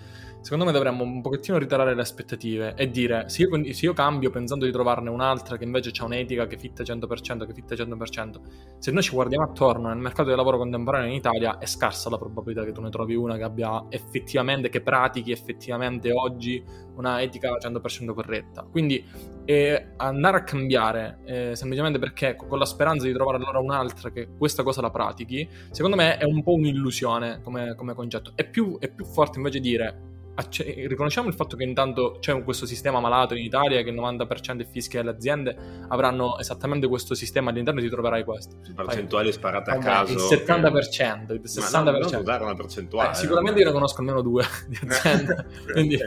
Secondo 0.43 0.65
me 0.65 0.73
dovremmo 0.73 1.03
un 1.03 1.21
pochettino 1.21 1.57
ritarare 1.57 1.95
le 1.95 2.01
aspettative 2.01 2.73
e 2.75 2.89
dire 2.89 3.29
se 3.29 3.43
io, 3.43 3.73
se 3.73 3.85
io 3.85 3.93
cambio 3.93 4.29
pensando 4.29 4.65
di 4.65 4.71
trovarne 4.71 5.09
un'altra 5.09 5.55
che 5.55 5.63
invece 5.63 5.91
ha 5.97 6.03
un'etica 6.03 6.47
che 6.47 6.57
fitta 6.57 6.83
100%, 6.83 7.45
che 7.47 7.53
fitta 7.53 7.75
100%, 7.75 8.35
se 8.77 8.91
noi 8.91 9.01
ci 9.01 9.11
guardiamo 9.13 9.45
attorno 9.45 9.87
nel 9.87 9.97
mercato 9.97 10.27
del 10.27 10.37
lavoro 10.37 10.57
contemporaneo 10.57 11.07
in 11.07 11.15
Italia 11.15 11.57
è 11.59 11.65
scarsa 11.65 12.09
la 12.09 12.17
probabilità 12.17 12.65
che 12.65 12.73
tu 12.73 12.81
ne 12.81 12.89
trovi 12.89 13.15
una 13.15 13.37
che 13.37 13.43
abbia 13.43 13.85
effettivamente, 13.87 14.67
che 14.67 14.81
pratichi 14.81 15.31
effettivamente 15.31 16.11
oggi 16.11 16.61
una 16.95 17.21
etica 17.21 17.57
100% 17.57 18.13
corretta. 18.13 18.63
Quindi 18.69 19.03
eh, 19.45 19.93
andare 19.95 20.37
a 20.37 20.43
cambiare 20.43 21.19
eh, 21.25 21.55
semplicemente 21.55 21.99
perché 21.99 22.35
con 22.35 22.59
la 22.59 22.65
speranza 22.65 23.05
di 23.05 23.13
trovare 23.13 23.37
allora 23.37 23.59
un'altra 23.59 24.11
che 24.11 24.27
questa 24.37 24.61
cosa 24.61 24.81
la 24.81 24.91
pratichi, 24.91 25.47
secondo 25.71 25.95
me 25.95 26.17
è 26.17 26.25
un 26.25 26.43
po' 26.43 26.53
un'illusione 26.53 27.39
come, 27.41 27.75
come 27.75 27.93
concetto. 27.93 28.33
È 28.35 28.45
più, 28.45 28.77
è 28.77 28.89
più 28.89 29.05
forte 29.05 29.37
invece 29.37 29.61
dire 29.61 30.11
acce- 30.35 30.87
riconosciamo 30.87 31.27
il 31.27 31.33
fatto 31.33 31.55
che 31.55 31.63
intanto 31.63 32.17
c'è 32.19 32.41
questo 32.43 32.65
sistema 32.65 32.99
malato 32.99 33.35
in 33.35 33.43
Italia 33.43 33.81
che 33.83 33.89
il 33.89 33.95
90% 33.95 34.53
dei 34.55 34.65
fischi 34.69 34.97
delle 34.97 35.11
aziende 35.11 35.55
avranno 35.89 36.39
esattamente 36.39 36.87
questo 36.87 37.13
sistema 37.13 37.49
all'interno 37.51 37.79
ti 37.81 37.89
troverai 37.89 38.23
questo. 38.23 38.55
Percentuali 38.75 39.31
sparate 39.31 39.71
a 39.71 39.77
caso. 39.77 40.13
il 40.13 40.19
70% 40.19 41.33
il 41.33 41.41
60% 41.43 41.83
Ma 41.83 41.91
no, 41.91 42.21
dare 42.23 42.43
una 42.43 42.55
percentuale 42.55 43.11
eh, 43.11 43.15
sicuramente 43.15 43.59
io 43.59 43.67
ne 43.67 43.71
conosco 43.71 43.99
almeno 43.99 44.21
due 44.21 44.43
di 44.67 44.79
aziende 44.81 45.45
quindi 45.71 45.97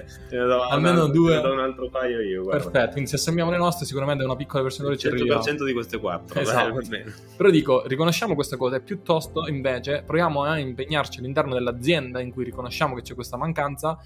almeno 0.71 1.05
un, 1.05 1.13
due. 1.13 1.37
ne 1.37 1.41
do 1.41 1.53
un 1.53 1.61
altro 1.61 1.89
paio 1.89 2.21
io 2.21 2.43
guarda. 2.43 2.63
perfetto 2.71 2.93
quindi 2.93 3.11
se 3.11 3.17
sommiamo 3.19 3.51
le 3.51 3.59
nostre 3.59 3.87
sicuramente 3.87 4.25
una 4.25 4.37
piccola 4.37 4.63
percentuale 4.63 4.99
ci 4.99 5.07
arriva 5.09 5.39
100% 5.39 5.65
di 5.65 5.73
queste 5.73 5.99
quattro 5.99 6.41
esatto. 6.41 6.81
però 7.37 7.51
dico 7.51 7.85
riconosciamo 7.87 8.35
queste 8.35 8.57
cose 8.57 8.81
piuttosto 8.81 9.47
invece 9.47 10.03
proviamo 10.05 10.43
a 10.43 10.59
impegnarci 10.59 11.21
all'interno 11.21 11.55
dell'azienda 11.55 12.21
in 12.21 12.33
cui 12.33 12.45
riconosciamo 12.45 12.95
che 12.95 13.03
c'è 13.03 13.15
questa 13.15 13.37
mancanza 13.37 13.99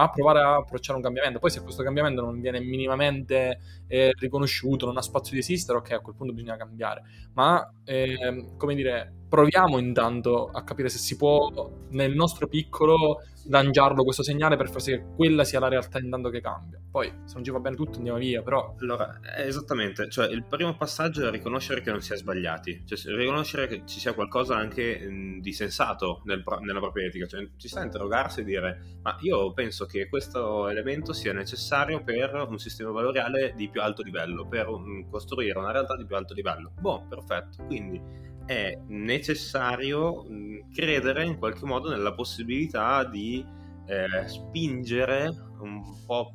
a 0.00 0.10
provare 0.10 0.40
a 0.40 0.56
approcciare 0.56 0.96
un 0.96 1.02
cambiamento. 1.02 1.40
Poi 1.40 1.50
se 1.50 1.60
questo 1.62 1.82
cambiamento 1.82 2.20
non 2.20 2.40
viene 2.40 2.60
minimamente 2.60 3.58
eh, 3.88 4.12
riconosciuto, 4.16 4.86
non 4.86 4.96
ha 4.96 5.02
spazio 5.02 5.32
di 5.32 5.40
esistere, 5.40 5.78
ok, 5.78 5.90
a 5.90 6.00
quel 6.00 6.14
punto 6.14 6.32
bisogna 6.32 6.56
cambiare. 6.56 7.02
Ma, 7.34 7.68
eh, 7.84 8.52
come 8.56 8.76
dire, 8.76 9.12
proviamo 9.28 9.76
intanto 9.78 10.50
a 10.52 10.62
capire 10.62 10.88
se 10.88 10.98
si 10.98 11.16
può 11.16 11.70
nel 11.90 12.14
nostro 12.14 12.46
piccolo 12.46 13.22
lanciarlo 13.50 14.04
questo 14.04 14.22
segnale 14.22 14.56
per 14.56 14.70
far 14.70 14.80
sì 14.80 14.90
che 14.92 15.04
quella 15.14 15.44
sia 15.44 15.58
la 15.58 15.68
realtà 15.68 15.98
intanto 15.98 16.28
che 16.30 16.40
cambia. 16.40 16.80
Poi 16.90 17.12
se 17.24 17.34
non 17.34 17.44
ci 17.44 17.50
va 17.50 17.60
bene 17.60 17.76
tutto 17.76 17.98
andiamo 17.98 18.18
via, 18.18 18.42
però... 18.42 18.74
Allora, 18.80 19.20
esattamente, 19.36 20.08
cioè 20.10 20.28
il 20.28 20.44
primo 20.44 20.76
passaggio 20.76 21.26
è 21.26 21.30
riconoscere 21.30 21.80
che 21.80 21.90
non 21.90 22.00
si 22.00 22.12
è 22.12 22.16
sbagliati, 22.16 22.84
cioè 22.86 22.98
riconoscere 23.14 23.66
che 23.66 23.82
ci 23.84 24.00
sia 24.00 24.14
qualcosa 24.14 24.56
anche 24.56 24.98
mh, 24.98 25.40
di 25.40 25.52
sensato 25.52 26.22
nel, 26.24 26.42
nella 26.60 26.80
propria 26.80 27.06
etica, 27.06 27.26
cioè 27.26 27.46
ci 27.56 27.68
sta 27.68 27.80
a 27.80 27.84
interrogarsi 27.84 28.40
e 28.40 28.44
dire 28.44 28.96
ma 29.02 29.16
io 29.20 29.52
penso 29.52 29.86
che 29.88 30.08
questo 30.08 30.68
elemento 30.68 31.12
sia 31.12 31.32
necessario 31.32 32.04
per 32.04 32.46
un 32.48 32.58
sistema 32.58 32.90
valoriale 32.92 33.54
di 33.56 33.68
più 33.68 33.80
alto 33.80 34.02
livello, 34.02 34.46
per 34.46 34.68
um, 34.68 35.08
costruire 35.10 35.58
una 35.58 35.72
realtà 35.72 35.96
di 35.96 36.06
più 36.06 36.14
alto 36.14 36.34
livello. 36.34 36.72
Boh, 36.78 37.04
perfetto, 37.08 37.64
quindi 37.64 38.00
è 38.46 38.78
necessario 38.86 40.24
credere 40.72 41.24
in 41.24 41.38
qualche 41.38 41.66
modo 41.66 41.90
nella 41.90 42.14
possibilità 42.14 43.04
di 43.04 43.44
eh, 43.86 44.28
spingere 44.28 45.34
un 45.60 45.82
po' 46.06 46.34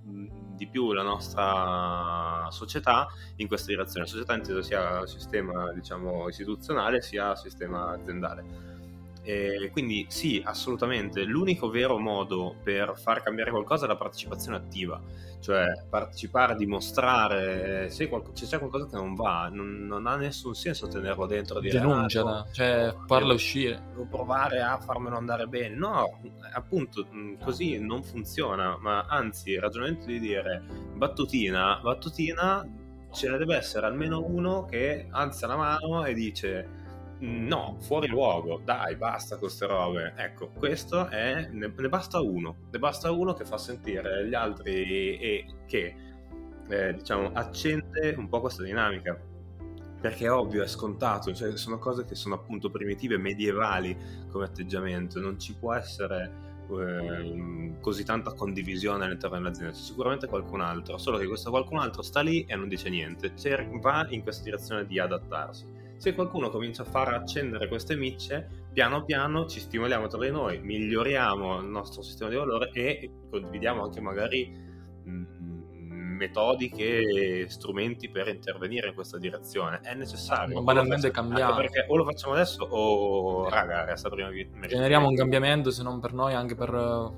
di 0.56 0.68
più 0.68 0.92
la 0.92 1.04
nostra 1.04 2.48
società 2.52 3.08
in 3.38 3.48
questa 3.48 3.68
direzione, 3.70 4.06
società 4.06 4.36
intesa 4.36 4.62
sia 4.62 5.06
sistema 5.08 5.72
diciamo, 5.72 6.28
istituzionale 6.28 7.02
sia 7.02 7.36
sistema 7.36 7.92
aziendale. 7.92 8.73
E 9.26 9.70
quindi 9.72 10.06
sì, 10.10 10.42
assolutamente, 10.44 11.24
l'unico 11.24 11.70
vero 11.70 11.98
modo 11.98 12.56
per 12.62 12.94
far 12.98 13.24
cambiare 13.24 13.52
qualcosa 13.52 13.86
è 13.86 13.88
la 13.88 13.96
partecipazione 13.96 14.58
attiva, 14.58 15.02
cioè 15.40 15.86
partecipare, 15.90 16.58
dimostrare 16.58 17.90
se, 17.90 18.10
qualco, 18.10 18.32
se 18.36 18.48
c'è 18.48 18.58
qualcosa 18.58 18.86
che 18.86 18.98
non 18.98 19.16
va, 19.16 19.50
non, 19.50 19.86
non, 19.86 20.08
ha 20.08 20.18
nessun 20.18 20.54
senso 20.56 20.88
tenerlo 20.88 21.26
dentro, 21.26 21.62
dire 21.62 21.80
denunciala, 21.80 22.40
ah, 22.40 22.46
cioè 22.52 22.94
farla 23.08 23.32
uscire, 23.32 23.82
o 23.96 24.06
provare 24.10 24.62
a 24.62 24.78
farmelo 24.78 25.16
andare 25.16 25.48
bene. 25.48 25.74
No, 25.74 26.20
appunto, 26.54 27.08
così 27.42 27.80
non 27.80 28.04
funziona, 28.04 28.78
ma 28.78 29.06
anzi, 29.08 29.52
il 29.52 29.62
ragionamento 29.62 30.06
di 30.06 30.20
dire 30.20 30.64
battutina, 30.96 31.80
battutina 31.82 32.68
ce 33.14 33.30
ne 33.30 33.38
deve 33.38 33.56
essere 33.56 33.86
almeno 33.86 34.22
uno 34.22 34.66
che 34.66 35.08
alza 35.12 35.48
la 35.48 35.56
mano 35.56 36.04
e 36.04 36.14
dice 36.14 36.82
no, 37.24 37.78
fuori 37.80 38.08
luogo, 38.08 38.62
dai, 38.64 38.96
basta 38.96 39.38
queste 39.38 39.66
robe. 39.66 40.14
Ecco, 40.16 40.50
questo 40.50 41.08
è, 41.08 41.48
ne, 41.52 41.74
ne, 41.76 41.90
basta 41.90 42.20
uno, 42.20 42.56
ne 42.70 42.80
basta 42.80 43.12
uno 43.12 43.34
che 43.34 43.46
fa 43.46 43.58
sentire 43.58 44.28
gli 44.28 44.34
altri 44.34 45.18
e 45.18 45.46
che, 45.66 45.96
eh, 46.68 46.94
diciamo, 46.94 47.32
accende 47.34 48.14
un 48.18 48.28
po' 48.28 48.42
questa 48.42 48.64
dinamica. 48.64 49.18
Perché 50.02 50.26
è 50.26 50.32
ovvio, 50.32 50.64
è 50.64 50.68
scontato, 50.68 51.34
cioè 51.34 51.56
sono 51.56 51.80
cose 51.80 52.04
che 52.04 52.16
sono 52.16 52.36
appunto 52.36 52.70
primitive, 52.70 53.18
medievali 53.18 53.96
come 54.30 54.44
atteggiamento, 54.44 55.22
non 55.22 55.40
ci 55.40 55.56
può 55.56 55.74
essere 55.74 56.30
eh, 56.70 57.72
così 57.80 58.04
tanta 58.04 58.34
condivisione 58.34 59.06
all'interno 59.06 59.38
dell'azienda, 59.38 59.72
c'è 59.72 59.80
sicuramente 59.80 60.28
qualcun 60.28 60.60
altro, 60.60 60.98
solo 60.98 61.18
che 61.20 61.26
questo 61.26 61.52
qualcun 61.52 61.80
altro 61.80 62.02
sta 62.02 62.20
lì 62.20 62.44
e 62.44 62.56
non 62.58 62.68
dice 62.68 62.90
niente, 62.90 63.34
Cer- 63.38 63.80
va 63.80 64.06
in 64.10 64.24
questa 64.24 64.44
direzione 64.44 64.86
di 64.86 65.00
adattarsi 65.00 65.83
se 66.04 66.14
qualcuno 66.14 66.50
comincia 66.50 66.82
a 66.82 66.86
far 66.86 67.14
accendere 67.14 67.70
queste 67.70 67.96
micce, 67.96 68.66
piano 68.74 69.06
piano 69.06 69.46
ci 69.46 69.62
stimoliamo 69.62 70.08
tra 70.08 70.20
di 70.20 70.32
noi, 70.32 70.60
miglioriamo 70.60 71.62
il 71.62 71.68
nostro 71.68 72.02
sistema 72.02 72.30
di 72.30 72.36
valore 72.36 72.72
e 72.74 73.10
condividiamo 73.30 73.84
anche 73.84 74.02
magari 74.02 74.54
mm, 75.08 75.24
metodiche 76.14 77.00
e 77.44 77.46
strumenti 77.50 78.10
per 78.10 78.28
intervenire 78.28 78.90
in 78.90 78.94
questa 78.94 79.18
direzione. 79.18 79.80
È 79.82 79.94
necessario. 79.94 80.56
Ma 80.56 80.62
banalmente 80.62 81.12
cambiare. 81.12 81.56
Perché 81.56 81.86
o 81.88 81.96
lo 81.96 82.06
facciamo 82.06 82.34
adesso 82.34 82.64
o, 82.64 83.50
raga, 83.50 83.86
resta 83.86 84.10
prima 84.10 84.30
di... 84.30 84.48
Generiamo 84.68 85.08
un 85.08 85.16
cambiamento, 85.16 85.72
se 85.72 85.84
non 85.84 86.00
per 86.00 86.14
noi, 86.14 86.34
anche 86.34 86.56
per 86.56 86.70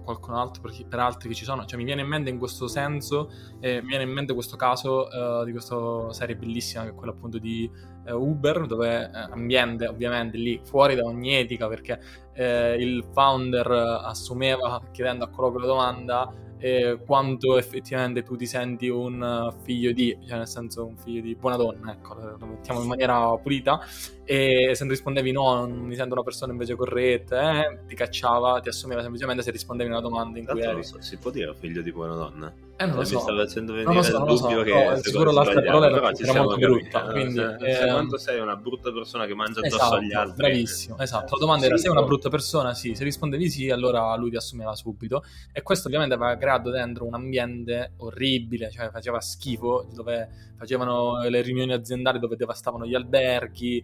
qualcun 0.04 0.34
altro, 0.34 0.62
per, 0.62 0.72
chi, 0.72 0.86
per, 0.86 1.00
altri 1.00 1.30
che 1.30 1.36
ci 1.36 1.44
sono. 1.44 1.66
Cioè 1.66 1.78
mi 1.78 1.86
viene 1.86 2.02
in 2.02 2.08
mente 2.08 2.30
in 2.30 2.38
questo 2.38 2.68
senso, 2.68 3.32
eh, 3.60 3.82
mi 3.82 3.88
viene 3.90 4.04
in 4.04 4.12
mente 4.12 4.34
questo 4.34 4.56
caso 4.56 5.08
uh, 5.08 5.44
di 5.44 5.52
questa 5.52 6.12
serie 6.14 6.36
bellissima, 6.36 6.84
che 6.84 6.90
è 6.90 6.94
quella 6.96 7.14
appunto 7.14 7.38
di 7.38 7.70
uh, 8.08 8.14
Uber, 8.14 8.66
dove 8.66 9.04
uh, 9.04 9.34
ambiente 9.34 9.88
ovviamente 9.88 10.38
lì 10.38 10.60
fuori 10.64 10.96
da 10.96 11.04
ogni 11.04 11.36
etica, 11.36 11.68
perché 11.68 12.24
il 12.36 13.06
founder 13.14 13.72
assumeva, 14.04 14.82
chiedendo 14.92 15.24
a 15.24 15.30
coloro 15.30 15.58
la 15.58 15.66
domanda, 15.66 16.34
eh, 16.66 16.98
quanto 17.06 17.60
effettivamente 17.60 18.24
tu 18.24 18.36
ti 18.36 18.48
senti 18.48 18.88
un 18.88 19.54
figlio 19.62 19.92
di, 19.92 20.18
cioè 20.26 20.40
nel 20.40 20.48
senso 20.48 20.84
un 20.84 20.98
figlio 20.98 21.22
di 21.22 21.36
buona 21.36 21.58
donna, 21.58 21.92
ecco, 21.92 22.16
lo 22.16 22.46
mettiamo 22.48 22.82
in 22.82 22.88
maniera 22.88 23.38
pulita, 23.38 23.80
e 24.26 24.72
se 24.74 24.86
rispondevi 24.86 25.32
no, 25.32 25.54
non 25.54 25.72
mi 25.82 25.96
sento 25.96 26.14
una 26.14 26.24
persona 26.24 26.52
invece 26.52 26.76
corretta, 26.76 27.64
eh, 27.64 27.80
ti 27.88 27.96
cacciava, 27.96 28.60
ti 28.60 28.70
assumeva 28.70 29.02
semplicemente 29.02 29.44
se 29.44 29.52
rispondevi 29.52 29.90
a 29.90 29.94
una 29.94 30.02
domanda 30.02 30.40
in 30.40 30.46
cui 30.46 30.62
eri. 30.62 30.84
So, 30.84 31.00
si 31.00 31.18
può 31.18 31.30
dire 31.30 31.54
figlio 31.54 31.84
di 31.84 31.92
buona 31.92 32.16
donna? 32.16 32.54
Eh, 32.78 32.86
non 32.88 32.98
lo 32.98 33.04
so. 33.06 33.16
Mi 33.16 33.22
stava 33.22 33.46
facendo 33.46 33.72
venire 33.74 33.94
non 33.94 34.02
lo 34.02 34.04
so, 34.04 34.18
il 34.18 34.24
dubbio 34.24 34.58
so. 34.58 34.64
che 34.64 34.86
no, 34.90 34.96
sicuro 34.98 35.32
l'altra 35.32 35.62
parola 35.62 35.88
era, 35.88 36.12
era 36.12 36.42
molto 36.42 36.58
brutta. 36.58 37.08
Eh, 37.08 37.12
quindi, 37.12 37.36
se, 37.36 37.56
eh, 37.60 37.74
se 37.74 37.86
quando 37.86 38.18
sei 38.18 38.40
una 38.40 38.56
brutta 38.56 38.92
persona 38.92 39.26
che 39.26 39.34
mangia 39.34 39.60
addosso 39.60 39.76
esatto, 39.76 39.96
agli 39.96 40.14
altri. 40.14 40.36
Bravissimo, 40.36 40.98
esatto. 40.98 41.36
La 41.36 41.40
domanda 41.40 41.62
sì, 41.62 41.70
era: 41.70 41.78
sei 41.78 41.92
una 41.92 42.04
brutta 42.04 42.30
persona? 42.30 42.74
Sì. 42.74 42.94
Se 42.94 43.04
rispondevi 43.06 43.50
sì, 43.50 43.70
allora 43.70 44.14
lui 44.18 44.30
ti 44.30 44.36
assumeva 44.36 44.76
subito. 44.76 45.24
E 45.54 45.62
questo 45.62 45.88
ovviamente 45.88 46.16
aveva 46.16 46.36
creato 46.36 46.70
dentro 46.70 47.06
un 47.06 47.14
ambiente 47.14 47.94
orribile, 47.98 48.70
cioè 48.72 48.90
faceva 48.90 49.22
schifo, 49.22 49.88
dove 49.94 50.54
facevano 50.58 51.22
le 51.28 51.42
riunioni 51.42 51.74
aziendali 51.74 52.20
dove 52.20 52.36
devastavano 52.36 52.86
gli 52.86 52.96
alberghi, 52.96 53.84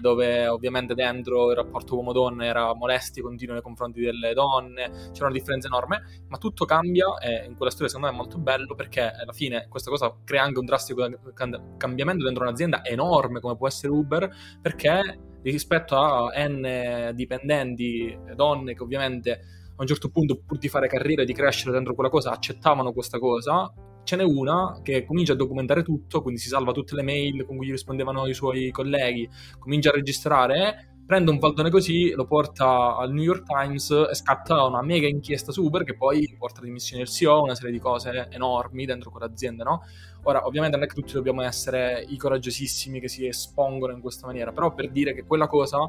dove 0.00 0.46
ovviamente 0.46 0.94
dentro 0.94 1.50
il 1.50 1.56
rapporto 1.56 1.94
uomo-donna 1.96 2.44
era 2.44 2.74
molesti 2.74 3.20
continuo 3.20 3.54
nei 3.54 3.62
confronti 3.62 4.00
delle 4.00 4.32
donne, 4.32 4.90
c'era 5.12 5.26
una 5.26 5.36
differenza 5.36 5.66
enorme, 5.66 6.24
ma 6.28 6.38
tutto 6.38 6.64
cambia 6.64 7.18
e 7.18 7.44
in 7.46 7.54
quella 7.54 7.70
storia 7.70 7.88
secondo 7.88 8.08
me 8.08 8.14
è 8.14 8.16
molto 8.16 8.38
bello 8.38 8.74
perché 8.74 9.02
alla 9.02 9.32
fine 9.32 9.66
questa 9.68 9.90
cosa 9.90 10.14
crea 10.24 10.42
anche 10.42 10.58
un 10.58 10.64
drastico 10.64 11.06
cambiamento 11.76 12.24
dentro 12.24 12.44
un'azienda 12.44 12.84
enorme 12.84 13.40
come 13.40 13.56
può 13.56 13.66
essere 13.66 13.92
Uber, 13.92 14.30
perché 14.62 15.20
rispetto 15.42 15.96
a 15.96 16.32
N 16.34 17.12
dipendenti, 17.14 18.18
donne 18.34 18.74
che 18.74 18.82
ovviamente 18.82 19.40
a 19.76 19.82
un 19.82 19.86
certo 19.86 20.10
punto 20.10 20.40
pur 20.44 20.58
di 20.58 20.68
fare 20.68 20.88
carriera 20.88 21.22
e 21.22 21.24
di 21.24 21.32
crescere 21.32 21.72
dentro 21.72 21.94
quella 21.94 22.10
cosa 22.10 22.30
accettavano 22.32 22.92
questa 22.92 23.18
cosa 23.18 23.72
ce 24.08 24.16
n'è 24.16 24.24
una 24.24 24.80
che 24.82 25.04
comincia 25.04 25.34
a 25.34 25.36
documentare 25.36 25.82
tutto, 25.82 26.22
quindi 26.22 26.40
si 26.40 26.48
salva 26.48 26.72
tutte 26.72 26.94
le 26.94 27.02
mail 27.02 27.44
con 27.44 27.58
cui 27.58 27.70
rispondevano 27.70 28.26
i 28.26 28.32
suoi 28.32 28.70
colleghi, 28.70 29.28
comincia 29.58 29.90
a 29.90 29.92
registrare, 29.92 30.94
prende 31.04 31.30
un 31.30 31.38
faldone 31.38 31.68
così, 31.68 32.12
lo 32.12 32.24
porta 32.24 32.96
al 32.96 33.12
New 33.12 33.22
York 33.22 33.42
Times 33.44 33.90
e 33.90 34.14
scatta 34.14 34.64
una 34.64 34.80
mega 34.80 35.06
inchiesta 35.06 35.52
super 35.52 35.84
che 35.84 35.94
poi 35.94 36.34
porta 36.38 36.60
alla 36.60 36.68
dimissione 36.68 37.02
del 37.02 37.12
CEO, 37.12 37.42
una 37.42 37.54
serie 37.54 37.70
di 37.70 37.78
cose 37.78 38.28
enormi 38.30 38.86
dentro 38.86 39.10
quell'azienda, 39.10 39.62
no? 39.62 39.82
Ora, 40.22 40.46
ovviamente 40.46 40.78
non 40.78 40.86
è 40.86 40.88
che 40.88 40.94
tutti 40.94 41.12
dobbiamo 41.12 41.42
essere 41.42 42.02
i 42.08 42.16
coraggiosissimi 42.16 43.00
che 43.00 43.08
si 43.08 43.26
espongono 43.26 43.92
in 43.92 44.00
questa 44.00 44.26
maniera, 44.26 44.52
però 44.52 44.72
per 44.72 44.90
dire 44.90 45.12
che 45.12 45.24
quella 45.24 45.48
cosa 45.48 45.86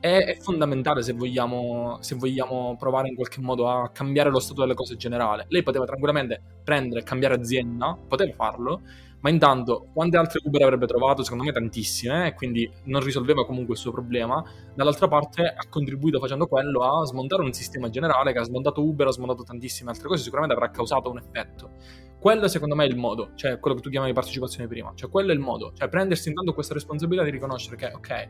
è, 0.00 0.24
è 0.24 0.36
fondamentale 0.38 1.02
se 1.02 1.12
vogliamo, 1.12 1.98
se 2.00 2.16
vogliamo, 2.16 2.76
provare 2.76 3.08
in 3.08 3.14
qualche 3.14 3.40
modo 3.40 3.68
a 3.68 3.90
cambiare 3.90 4.30
lo 4.30 4.40
stato 4.40 4.62
delle 4.62 4.74
cose 4.74 4.96
generale. 4.96 5.44
Lei 5.48 5.62
poteva 5.62 5.84
tranquillamente 5.84 6.40
prendere 6.64 7.00
e 7.00 7.04
cambiare 7.04 7.34
azienda, 7.34 7.96
poteva 8.08 8.32
farlo, 8.34 8.80
ma 9.20 9.28
intanto 9.28 9.88
quante 9.92 10.16
altre 10.16 10.40
Uber 10.42 10.62
avrebbe 10.62 10.86
trovato? 10.86 11.22
Secondo 11.22 11.44
me 11.44 11.52
tantissime, 11.52 12.28
e 12.28 12.34
quindi 12.34 12.68
non 12.84 13.02
risolveva 13.02 13.44
comunque 13.44 13.74
il 13.74 13.80
suo 13.80 13.92
problema. 13.92 14.42
Dall'altra 14.74 15.08
parte 15.08 15.44
ha 15.44 15.68
contribuito 15.68 16.18
facendo 16.18 16.46
quello 16.46 16.82
a 16.82 17.04
smontare 17.04 17.42
un 17.42 17.52
sistema 17.52 17.90
generale 17.90 18.32
che 18.32 18.38
ha 18.38 18.44
smontato 18.44 18.82
Uber, 18.82 19.08
ha 19.08 19.12
smontato 19.12 19.42
tantissime 19.42 19.90
altre 19.90 20.08
cose, 20.08 20.22
sicuramente 20.22 20.56
avrà 20.56 20.70
causato 20.70 21.10
un 21.10 21.18
effetto. 21.18 21.72
Quello 22.18 22.48
secondo 22.48 22.74
me 22.74 22.84
è 22.84 22.88
il 22.88 22.96
modo, 22.96 23.30
cioè 23.34 23.58
quello 23.58 23.76
che 23.76 23.82
tu 23.82 23.90
chiamavi 23.90 24.12
partecipazione 24.12 24.68
prima, 24.68 24.92
cioè 24.94 25.08
quello 25.10 25.30
è 25.30 25.34
il 25.34 25.40
modo, 25.40 25.72
cioè 25.74 25.88
prendersi 25.88 26.28
intanto 26.28 26.52
questa 26.52 26.74
responsabilità 26.74 27.24
di 27.24 27.30
riconoscere 27.30 27.76
che 27.76 27.92
ok, 27.94 28.28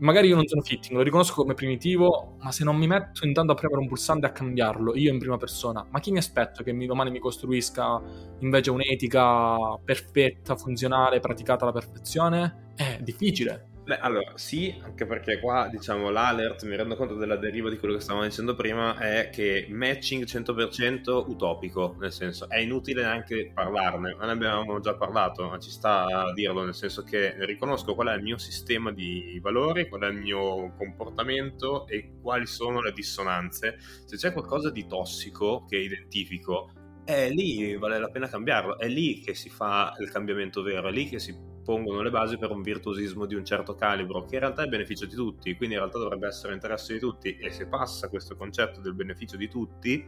magari 0.00 0.28
io 0.28 0.34
non 0.36 0.46
sono 0.46 0.62
fitting, 0.62 0.96
lo 0.96 1.02
riconosco 1.02 1.34
come 1.34 1.54
primitivo, 1.54 2.36
ma 2.40 2.52
se 2.52 2.64
non 2.64 2.76
mi 2.76 2.86
metto 2.86 3.26
intanto 3.26 3.52
a 3.52 3.54
premere 3.54 3.80
un 3.80 3.88
pulsante 3.88 4.26
a 4.26 4.32
cambiarlo, 4.32 4.94
io 4.96 5.12
in 5.12 5.18
prima 5.18 5.36
persona, 5.36 5.86
ma 5.90 6.00
chi 6.00 6.10
mi 6.12 6.18
aspetto 6.18 6.62
che 6.62 6.76
domani 6.86 7.10
mi 7.10 7.18
costruisca 7.18 8.00
invece 8.40 8.70
un'etica 8.70 9.56
perfetta, 9.84 10.56
funzionale, 10.56 11.20
praticata 11.20 11.64
alla 11.64 11.72
perfezione? 11.72 12.72
È 12.74 12.98
difficile. 13.02 13.69
Beh, 13.90 13.98
allora, 13.98 14.34
sì, 14.36 14.72
anche 14.84 15.04
perché 15.04 15.40
qua, 15.40 15.66
diciamo, 15.68 16.10
l'alert, 16.10 16.62
mi 16.62 16.76
rendo 16.76 16.94
conto 16.94 17.16
della 17.16 17.34
deriva 17.34 17.68
di 17.68 17.76
quello 17.76 17.94
che 17.94 18.00
stavamo 18.00 18.24
dicendo 18.24 18.54
prima, 18.54 18.96
è 18.96 19.30
che 19.30 19.66
matching 19.68 20.22
100% 20.26 21.28
utopico, 21.28 21.96
nel 21.98 22.12
senso, 22.12 22.48
è 22.48 22.58
inutile 22.58 23.02
neanche 23.02 23.50
parlarne, 23.52 24.14
ma 24.14 24.26
ne 24.26 24.30
abbiamo 24.30 24.78
già 24.78 24.94
parlato, 24.94 25.48
ma 25.48 25.58
ci 25.58 25.70
sta 25.70 26.04
a 26.04 26.32
dirlo, 26.32 26.62
nel 26.62 26.74
senso 26.76 27.02
che 27.02 27.34
riconosco 27.44 27.96
qual 27.96 28.06
è 28.06 28.14
il 28.14 28.22
mio 28.22 28.38
sistema 28.38 28.92
di 28.92 29.40
valori, 29.42 29.88
qual 29.88 30.02
è 30.02 30.06
il 30.06 30.18
mio 30.18 30.72
comportamento 30.76 31.88
e 31.88 32.12
quali 32.22 32.46
sono 32.46 32.80
le 32.80 32.92
dissonanze. 32.92 33.76
Se 34.04 34.16
c'è 34.16 34.32
qualcosa 34.32 34.70
di 34.70 34.86
tossico 34.86 35.64
che 35.68 35.78
identifico, 35.78 36.70
è 37.04 37.28
lì 37.28 37.76
vale 37.76 37.98
la 37.98 38.08
pena 38.08 38.28
cambiarlo, 38.28 38.78
è 38.78 38.86
lì 38.86 39.18
che 39.18 39.34
si 39.34 39.48
fa 39.50 39.96
il 39.98 40.12
cambiamento 40.12 40.62
vero, 40.62 40.86
è 40.86 40.92
lì 40.92 41.08
che 41.08 41.18
si 41.18 41.49
pongono 41.62 42.02
le 42.02 42.10
basi 42.10 42.36
per 42.36 42.50
un 42.50 42.62
virtuosismo 42.62 43.26
di 43.26 43.34
un 43.34 43.44
certo 43.44 43.74
calibro, 43.74 44.24
che 44.24 44.34
in 44.34 44.40
realtà 44.40 44.62
è 44.62 44.66
beneficio 44.68 45.06
di 45.06 45.14
tutti, 45.14 45.54
quindi 45.56 45.74
in 45.74 45.80
realtà 45.80 45.98
dovrebbe 45.98 46.26
essere 46.26 46.54
interesse 46.54 46.94
di 46.94 46.98
tutti 46.98 47.36
e 47.36 47.50
se 47.50 47.66
passa 47.66 48.08
questo 48.08 48.36
concetto 48.36 48.80
del 48.80 48.94
beneficio 48.94 49.36
di 49.36 49.48
tutti 49.48 50.06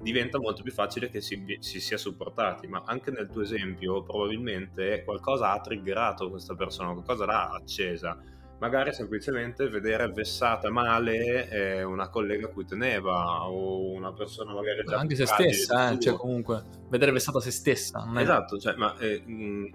diventa 0.00 0.38
molto 0.38 0.62
più 0.62 0.72
facile 0.72 1.10
che 1.10 1.20
si, 1.20 1.56
si 1.58 1.80
sia 1.80 1.96
supportati, 1.96 2.66
ma 2.68 2.82
anche 2.86 3.10
nel 3.10 3.28
tuo 3.28 3.42
esempio 3.42 4.02
probabilmente 4.02 5.02
qualcosa 5.04 5.50
ha 5.52 5.60
triggerato 5.60 6.30
questa 6.30 6.54
persona, 6.54 6.92
qualcosa 6.92 7.26
l'ha 7.26 7.50
accesa 7.50 8.16
magari 8.58 8.92
semplicemente 8.92 9.68
vedere 9.68 10.08
vessata 10.10 10.70
male 10.70 11.48
eh, 11.48 11.82
una 11.82 12.08
collega 12.08 12.46
a 12.46 12.50
cui 12.50 12.64
teneva 12.64 13.48
o 13.48 13.92
una 13.92 14.12
persona 14.12 14.52
magari 14.52 14.82
già 14.84 14.98
anche 14.98 15.14
se 15.14 15.26
stessa 15.26 15.90
eh, 15.90 15.98
cioè 15.98 16.14
comunque 16.14 16.64
vedere 16.88 17.12
vessata 17.12 17.40
se 17.40 17.50
stessa 17.50 18.10
è... 18.14 18.20
esatto 18.20 18.58
cioè, 18.58 18.74
ma 18.74 18.96
eh, 18.98 19.22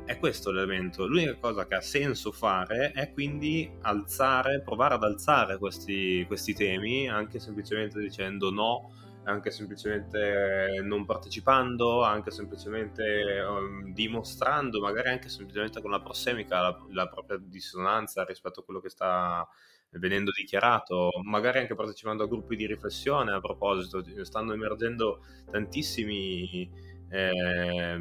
è 0.05 0.17
questo 0.19 0.51
l'elemento. 0.51 1.07
L'unica 1.07 1.35
cosa 1.39 1.65
che 1.65 1.75
ha 1.75 1.81
senso 1.81 2.31
fare 2.31 2.91
è 2.91 3.11
quindi 3.11 3.69
alzare 3.81 4.61
provare 4.61 4.95
ad 4.95 5.03
alzare 5.03 5.57
questi, 5.57 6.23
questi 6.27 6.53
temi 6.53 7.09
anche 7.09 7.39
semplicemente 7.39 7.99
dicendo 7.99 8.51
no 8.51 8.91
anche 9.25 9.51
semplicemente 9.51 10.81
non 10.83 11.05
partecipando, 11.05 12.03
anche 12.03 12.31
semplicemente 12.31 13.41
um, 13.47 13.93
dimostrando, 13.93 14.79
magari 14.81 15.09
anche 15.09 15.29
semplicemente 15.29 15.81
con 15.81 15.91
la 15.91 16.01
prossemica, 16.01 16.61
la, 16.61 16.85
la, 16.91 17.07
propria 17.07 17.37
dissonanza 17.39 18.23
rispetto 18.23 18.61
a 18.61 18.63
quello 18.63 18.79
che 18.81 18.89
sta 18.89 19.47
venendo 19.91 20.31
dichiarato, 20.31 21.11
magari 21.23 21.59
anche 21.59 21.75
partecipando 21.75 22.23
a 22.23 22.27
gruppi 22.27 22.55
di 22.55 22.65
riflessione 22.65 23.31
a 23.31 23.39
proposito, 23.39 24.03
stanno 24.23 24.53
emergendo 24.53 25.23
tantissimi 25.51 26.69
eh, 27.09 27.97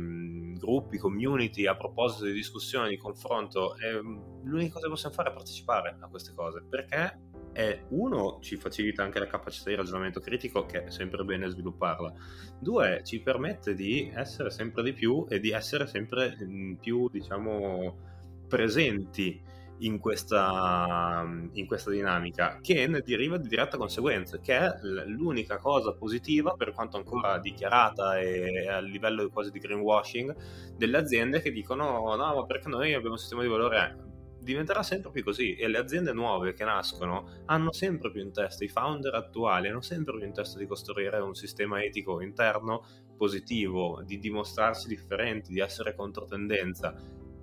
gruppi, 0.56 0.96
community 0.96 1.66
a 1.66 1.76
proposito 1.76 2.24
di 2.24 2.32
discussione, 2.32 2.88
di 2.88 2.96
confronto, 2.96 3.76
e 3.76 3.92
l'unica 4.42 4.74
cosa 4.74 4.87
che 4.87 4.90
possiamo 4.90 5.14
fare 5.14 5.30
è 5.30 5.32
partecipare 5.32 5.96
a 6.00 6.08
queste 6.08 6.32
cose, 6.32 6.64
perché 6.68 7.30
è 7.52 7.84
uno 7.88 8.38
ci 8.40 8.56
facilita 8.56 9.02
anche 9.02 9.18
la 9.18 9.26
capacità 9.26 9.70
di 9.70 9.76
ragionamento 9.76 10.20
critico 10.20 10.64
che 10.64 10.84
è 10.84 10.90
sempre 10.90 11.24
bene 11.24 11.48
svilupparla. 11.48 12.12
Due 12.58 13.02
ci 13.04 13.20
permette 13.20 13.74
di 13.74 14.10
essere 14.14 14.50
sempre 14.50 14.82
di 14.82 14.92
più 14.92 15.26
e 15.28 15.38
di 15.40 15.50
essere 15.50 15.86
sempre 15.86 16.36
più 16.80 17.08
diciamo 17.08 18.10
presenti 18.48 19.40
in 19.78 19.98
questa, 19.98 21.24
in 21.52 21.66
questa 21.66 21.90
dinamica 21.90 22.58
che 22.60 22.86
ne 22.86 23.00
deriva 23.00 23.36
di 23.36 23.48
diretta 23.48 23.76
conseguenza 23.76 24.38
che 24.38 24.56
è 24.56 24.78
l'unica 25.06 25.58
cosa 25.58 25.92
positiva 25.92 26.52
per 26.52 26.72
quanto 26.72 26.96
ancora 26.96 27.38
dichiarata 27.38 28.18
e 28.18 28.68
a 28.68 28.80
livello 28.80 29.28
quasi 29.30 29.50
di 29.50 29.58
greenwashing 29.58 30.34
delle 30.76 30.98
aziende 30.98 31.40
che 31.40 31.50
dicono 31.50 32.14
no 32.14 32.34
ma 32.34 32.44
perché 32.46 32.68
noi 32.68 32.94
abbiamo 32.94 33.14
un 33.14 33.18
sistema 33.18 33.42
di 33.42 33.48
valore 33.48 34.10
diventerà 34.42 34.83
sempre 34.83 35.11
più 35.11 35.22
così. 35.22 35.55
E 35.55 35.68
le 35.68 35.78
aziende 35.78 36.12
nuove 36.12 36.52
che 36.52 36.64
nascono 36.64 37.42
hanno 37.46 37.72
sempre 37.72 38.11
più 38.11 38.20
in 38.20 38.33
testa, 38.33 38.64
i 38.64 38.68
founder 38.68 39.14
attuali 39.14 39.68
hanno 39.68 39.81
sempre 39.81 40.16
più 40.16 40.26
in 40.26 40.33
testa 40.33 40.59
di 40.59 40.66
costruire 40.66 41.18
un 41.18 41.35
sistema 41.35 41.83
etico 41.83 42.20
interno 42.20 42.85
positivo, 43.16 44.02
di 44.05 44.18
dimostrarsi 44.18 44.88
differenti, 44.88 45.52
di 45.52 45.61
essere 45.61 45.94
controtendenza. 45.94 46.94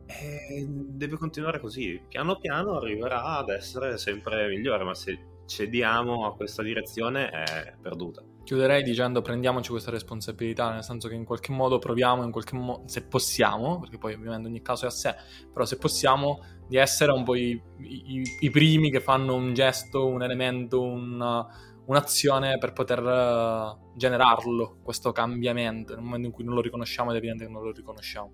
E 0.06 0.66
deve 0.68 1.18
continuare 1.18 1.60
così, 1.60 2.02
piano 2.08 2.38
piano 2.38 2.78
arriverà 2.78 3.38
ad 3.38 3.50
essere 3.50 3.98
sempre 3.98 4.48
migliore, 4.48 4.84
ma 4.84 4.96
se 4.96 5.29
cediamo 5.50 6.28
a 6.28 6.36
questa 6.36 6.62
direzione 6.62 7.30
è 7.30 7.74
perduta. 7.82 8.24
Chiuderei 8.44 8.84
dicendo 8.84 9.22
prendiamoci 9.22 9.72
questa 9.72 9.90
responsabilità, 9.90 10.72
nel 10.72 10.84
senso 10.84 11.08
che 11.08 11.16
in 11.16 11.26
qualche 11.26 11.52
modo 11.52 11.80
proviamo, 11.80 12.24
in 12.24 12.32
qualche 12.32 12.56
mo- 12.56 12.84
se 12.86 13.08
possiamo, 13.08 13.80
perché 13.80 13.98
poi 13.98 14.14
ovviamente 14.14 14.48
ogni 14.48 14.62
caso 14.62 14.86
è 14.86 14.88
a 14.88 14.92
sé, 14.92 15.16
però 15.52 15.66
se 15.66 15.78
possiamo 15.78 16.42
di 16.68 16.78
essere 16.78 17.12
un 17.12 17.24
po' 17.24 17.36
i, 17.36 17.60
i, 17.80 18.22
i 18.42 18.50
primi 18.52 18.92
che 18.92 19.02
fanno 19.02 19.34
un 19.34 19.54
gesto, 19.54 20.06
un 20.06 20.22
elemento, 20.22 20.82
un, 20.82 21.46
un'azione 21.86 22.60
per 22.60 22.74
poter 22.74 23.02
uh, 23.04 23.96
generarlo, 23.98 24.78
questo 24.84 25.12
cambiamento. 25.12 25.96
Nel 25.96 26.04
momento 26.04 26.28
in 26.28 26.34
cui 26.34 26.44
non 26.44 26.54
lo 26.54 26.62
riconosciamo 26.62 27.12
è 27.12 27.16
evidente 27.16 27.46
che 27.46 27.52
non 27.52 27.64
lo 27.64 27.72
riconosciamo. 27.72 28.34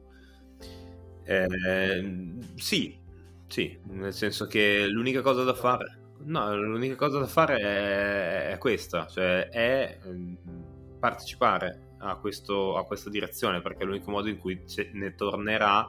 Eh, 1.23 2.35
sì, 2.55 2.99
sì, 3.47 3.79
nel 3.87 4.13
senso 4.13 4.47
che 4.47 4.85
l'unica 4.85 5.21
cosa 5.21 5.43
da 5.43 5.53
fare 5.53 6.03
No, 6.25 6.55
l'unica 6.55 6.95
cosa 6.95 7.19
da 7.19 7.27
fare 7.27 7.57
è, 7.57 8.51
è 8.53 8.57
questa, 8.57 9.05
cioè 9.07 9.49
è 9.49 9.99
partecipare 10.99 11.93
a, 11.99 12.15
questo, 12.15 12.77
a, 12.77 12.83
questa 12.83 13.09
direzione, 13.09 13.61
perché 13.61 13.83
è 13.83 13.85
l'unico 13.85 14.09
modo 14.09 14.27
in 14.27 14.39
cui 14.39 14.59
ne 14.93 15.13
tornerà 15.15 15.87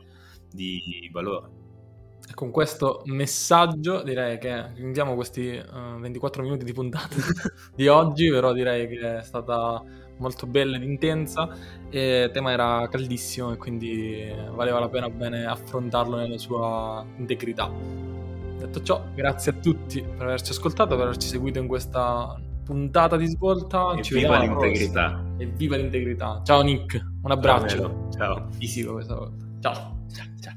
di 0.50 1.08
valore. 1.10 1.64
Con 2.34 2.50
questo 2.50 3.02
messaggio 3.06 4.02
direi 4.02 4.38
che 4.38 4.72
chiudiamo 4.74 5.14
questi 5.14 5.48
uh, 5.48 5.96
eh, 5.96 6.00
24 6.00 6.42
minuti 6.42 6.64
di 6.64 6.72
puntata 6.72 7.14
di 7.74 7.86
oggi, 7.88 8.28
però 8.28 8.52
direi 8.52 8.88
che 8.88 9.18
è 9.18 9.22
stata 9.22 9.82
molto 10.18 10.46
bella 10.46 10.76
ed 10.76 10.82
intensa 10.82 11.48
e 11.88 12.24
il 12.24 12.30
tema 12.30 12.50
era 12.50 12.88
caldissimo 12.90 13.52
e 13.52 13.56
quindi 13.56 14.34
valeva 14.54 14.80
la 14.80 14.88
pena 14.88 15.08
bene 15.08 15.46
affrontarlo 15.46 16.16
nella 16.16 16.38
sua 16.38 17.06
integrità. 17.16 18.25
Detto 18.66 18.82
ciò, 18.82 19.04
grazie 19.14 19.52
a 19.52 19.54
tutti 19.54 20.02
per 20.02 20.26
averci 20.26 20.50
ascoltato, 20.50 20.96
per 20.96 21.04
averci 21.06 21.28
seguito 21.28 21.60
in 21.60 21.68
questa 21.68 22.36
puntata 22.64 23.16
di 23.16 23.26
svolta. 23.26 23.94
E 23.94 24.02
Ci 24.02 24.14
viva 24.14 24.38
l'integrità. 24.38 25.24
E 25.38 25.46
viva 25.46 25.76
l'integrità. 25.76 26.42
Ciao 26.44 26.62
Nick, 26.62 27.00
un 27.22 27.30
abbraccio. 27.30 28.08
Ciao. 28.16 28.48
Fisico 28.50 28.94
questa 28.94 29.14
volta. 29.14 29.44
Ciao. 29.60 29.96
Ciao. 30.12 30.26
ciao. 30.40 30.55